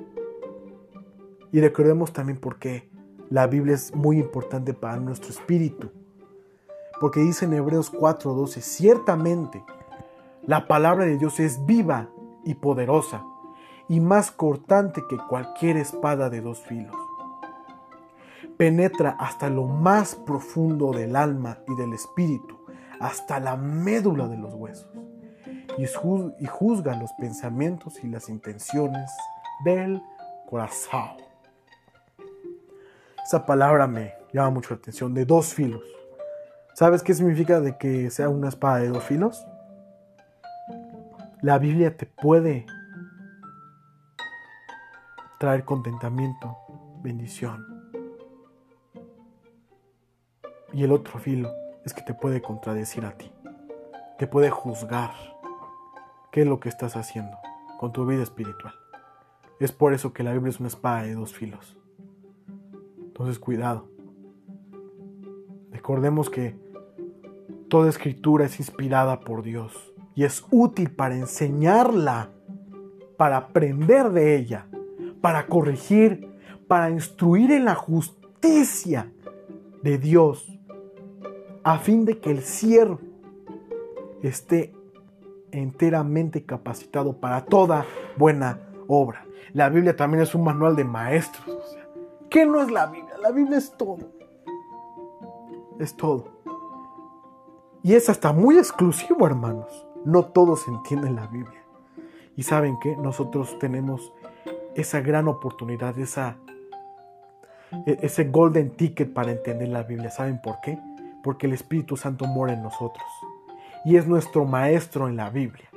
Y 1.51 1.61
recordemos 1.61 2.11
también 2.11 2.39
por 2.39 2.57
qué 2.57 2.89
la 3.29 3.47
Biblia 3.47 3.75
es 3.75 3.93
muy 3.93 4.17
importante 4.17 4.73
para 4.73 4.97
nuestro 4.97 5.29
espíritu. 5.29 5.91
Porque 7.03 7.19
dice 7.19 7.43
en 7.43 7.51
Hebreos 7.51 7.91
4:12, 7.91 8.61
ciertamente 8.61 9.61
la 10.43 10.69
palabra 10.69 11.03
de 11.03 11.17
Dios 11.17 11.37
es 11.41 11.65
viva 11.65 12.07
y 12.45 12.53
poderosa 12.53 13.25
y 13.89 13.99
más 13.99 14.31
cortante 14.31 15.03
que 15.09 15.17
cualquier 15.17 15.75
espada 15.75 16.29
de 16.29 16.39
dos 16.39 16.61
filos 16.61 16.95
penetra 18.55 19.17
hasta 19.19 19.49
lo 19.49 19.65
más 19.65 20.15
profundo 20.15 20.93
del 20.93 21.17
alma 21.17 21.57
y 21.67 21.75
del 21.75 21.91
espíritu, 21.91 22.57
hasta 23.01 23.41
la 23.41 23.57
médula 23.57 24.29
de 24.29 24.37
los 24.37 24.53
huesos 24.53 24.87
y, 25.77 25.85
juzga 26.45 26.95
los 26.95 27.11
pensamientos 27.19 28.01
y 28.01 28.07
las 28.07 28.29
intenciones 28.29 29.11
del 29.65 30.01
corazón. 30.49 31.17
Esa 33.25 33.45
palabra 33.45 33.87
me 33.87 34.13
llama 34.31 34.51
mucho 34.51 34.73
la 34.73 34.77
atención, 34.77 35.13
de 35.13 35.25
dos 35.25 35.53
filos. 35.53 35.83
¿Sabes 36.73 37.03
qué 37.03 37.13
significa 37.13 37.61
de 37.61 37.77
que 37.77 38.09
sea 38.09 38.29
una 38.29 38.49
espada 38.49 38.79
de 38.79 38.89
dos 38.89 39.03
filos? 39.03 39.45
La 41.43 41.59
Biblia 41.59 41.95
te 41.95 42.07
puede 42.07 42.65
traer 45.39 45.65
contentamiento, 45.65 46.57
bendición. 47.03 47.91
Y 50.71 50.83
el 50.83 50.91
otro 50.91 51.19
filo 51.19 51.51
es 51.85 51.93
que 51.93 52.01
te 52.01 52.15
puede 52.15 52.41
contradecir 52.41 53.05
a 53.05 53.11
ti. 53.11 53.31
Te 54.17 54.25
puede 54.25 54.49
juzgar 54.49 55.11
qué 56.31 56.41
es 56.41 56.47
lo 56.47 56.59
que 56.59 56.69
estás 56.69 56.95
haciendo 56.95 57.37
con 57.79 57.93
tu 57.93 58.03
vida 58.07 58.23
espiritual. 58.23 58.73
Es 59.59 59.71
por 59.71 59.93
eso 59.93 60.11
que 60.11 60.23
la 60.23 60.33
Biblia 60.33 60.49
es 60.49 60.59
una 60.59 60.69
espada 60.69 61.03
de 61.03 61.13
dos 61.13 61.35
filos. 61.35 61.77
Entonces 62.97 63.37
cuidado. 63.37 63.92
Recordemos 65.83 66.29
que 66.29 66.55
toda 67.67 67.89
escritura 67.89 68.45
es 68.45 68.57
inspirada 68.57 69.19
por 69.19 69.43
Dios 69.43 69.93
y 70.15 70.23
es 70.23 70.45
útil 70.49 70.89
para 70.91 71.13
enseñarla, 71.17 72.29
para 73.17 73.35
aprender 73.35 74.11
de 74.11 74.37
ella, 74.37 74.65
para 75.19 75.45
corregir, 75.45 76.37
para 76.69 76.89
instruir 76.89 77.51
en 77.51 77.65
la 77.65 77.75
justicia 77.75 79.11
de 79.81 79.97
Dios, 79.97 80.57
a 81.65 81.77
fin 81.79 82.05
de 82.05 82.17
que 82.17 82.31
el 82.31 82.43
siervo 82.43 83.01
esté 84.21 84.73
enteramente 85.51 86.45
capacitado 86.45 87.19
para 87.19 87.43
toda 87.43 87.85
buena 88.15 88.57
obra. 88.87 89.25
La 89.51 89.67
Biblia 89.67 89.97
también 89.97 90.23
es 90.23 90.33
un 90.33 90.45
manual 90.45 90.77
de 90.77 90.85
maestros. 90.85 91.77
¿Qué 92.29 92.45
no 92.45 92.61
es 92.61 92.71
la 92.71 92.85
Biblia? 92.85 93.17
La 93.21 93.31
Biblia 93.31 93.57
es 93.57 93.75
todo. 93.75 94.22
Es 95.79 95.95
todo. 95.95 96.25
Y 97.81 97.93
es 97.93 98.09
hasta 98.09 98.31
muy 98.31 98.57
exclusivo, 98.57 99.25
hermanos. 99.27 99.85
No 100.05 100.25
todos 100.25 100.67
entienden 100.67 101.15
la 101.15 101.27
Biblia. 101.27 101.63
Y 102.35 102.43
saben 102.43 102.79
que 102.79 102.95
nosotros 102.95 103.57
tenemos 103.59 104.13
esa 104.75 105.01
gran 105.01 105.27
oportunidad, 105.27 105.97
esa, 105.99 106.37
e, 107.85 107.97
ese 108.01 108.25
golden 108.25 108.71
ticket 108.71 109.13
para 109.13 109.31
entender 109.31 109.67
la 109.69 109.83
Biblia. 109.83 110.09
¿Saben 110.09 110.41
por 110.41 110.59
qué? 110.61 110.79
Porque 111.23 111.47
el 111.47 111.53
Espíritu 111.53 111.97
Santo 111.97 112.25
mora 112.25 112.53
en 112.53 112.63
nosotros 112.63 113.05
y 113.85 113.97
es 113.97 114.07
nuestro 114.07 114.45
maestro 114.45 115.07
en 115.07 115.17
la 115.17 115.29
Biblia. 115.29 115.69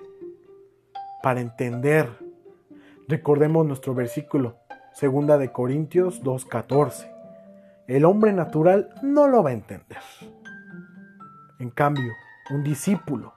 Para 1.22 1.40
entender, 1.40 2.08
recordemos 3.08 3.66
nuestro 3.66 3.94
versículo, 3.94 4.56
segunda 4.92 5.38
de 5.38 5.52
Corintios 5.52 6.22
2:14. 6.22 7.15
El 7.88 8.04
hombre 8.04 8.32
natural 8.32 8.90
no 9.02 9.28
lo 9.28 9.42
va 9.42 9.50
a 9.50 9.52
entender. 9.52 10.00
En 11.58 11.70
cambio, 11.70 12.12
un 12.50 12.64
discípulo 12.64 13.32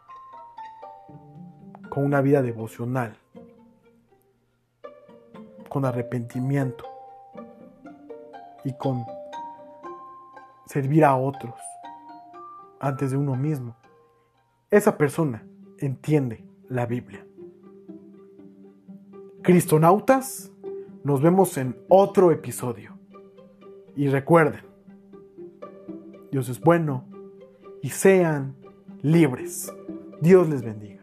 con 1.89 2.03
una 2.03 2.21
vida 2.21 2.41
devocional, 2.41 3.15
con 5.69 5.85
arrepentimiento 5.85 6.83
y 8.63 8.73
con 8.73 9.05
servir 10.65 11.05
a 11.05 11.15
otros 11.15 11.55
antes 12.79 13.11
de 13.11 13.17
uno 13.17 13.35
mismo, 13.35 13.75
esa 14.71 14.97
persona 14.97 15.45
entiende 15.77 16.43
la 16.67 16.85
Biblia. 16.85 17.25
Cristonautas, 19.43 20.51
nos 21.03 21.21
vemos 21.21 21.57
en 21.57 21.75
otro 21.87 22.31
episodio. 22.31 22.98
Y 23.99 24.07
recuerden, 24.07 24.61
Dios 26.31 26.47
es 26.47 26.61
bueno 26.61 27.05
y 27.81 27.89
sean 27.89 28.55
libres. 29.01 29.73
Dios 30.21 30.47
les 30.47 30.61
bendiga. 30.61 30.98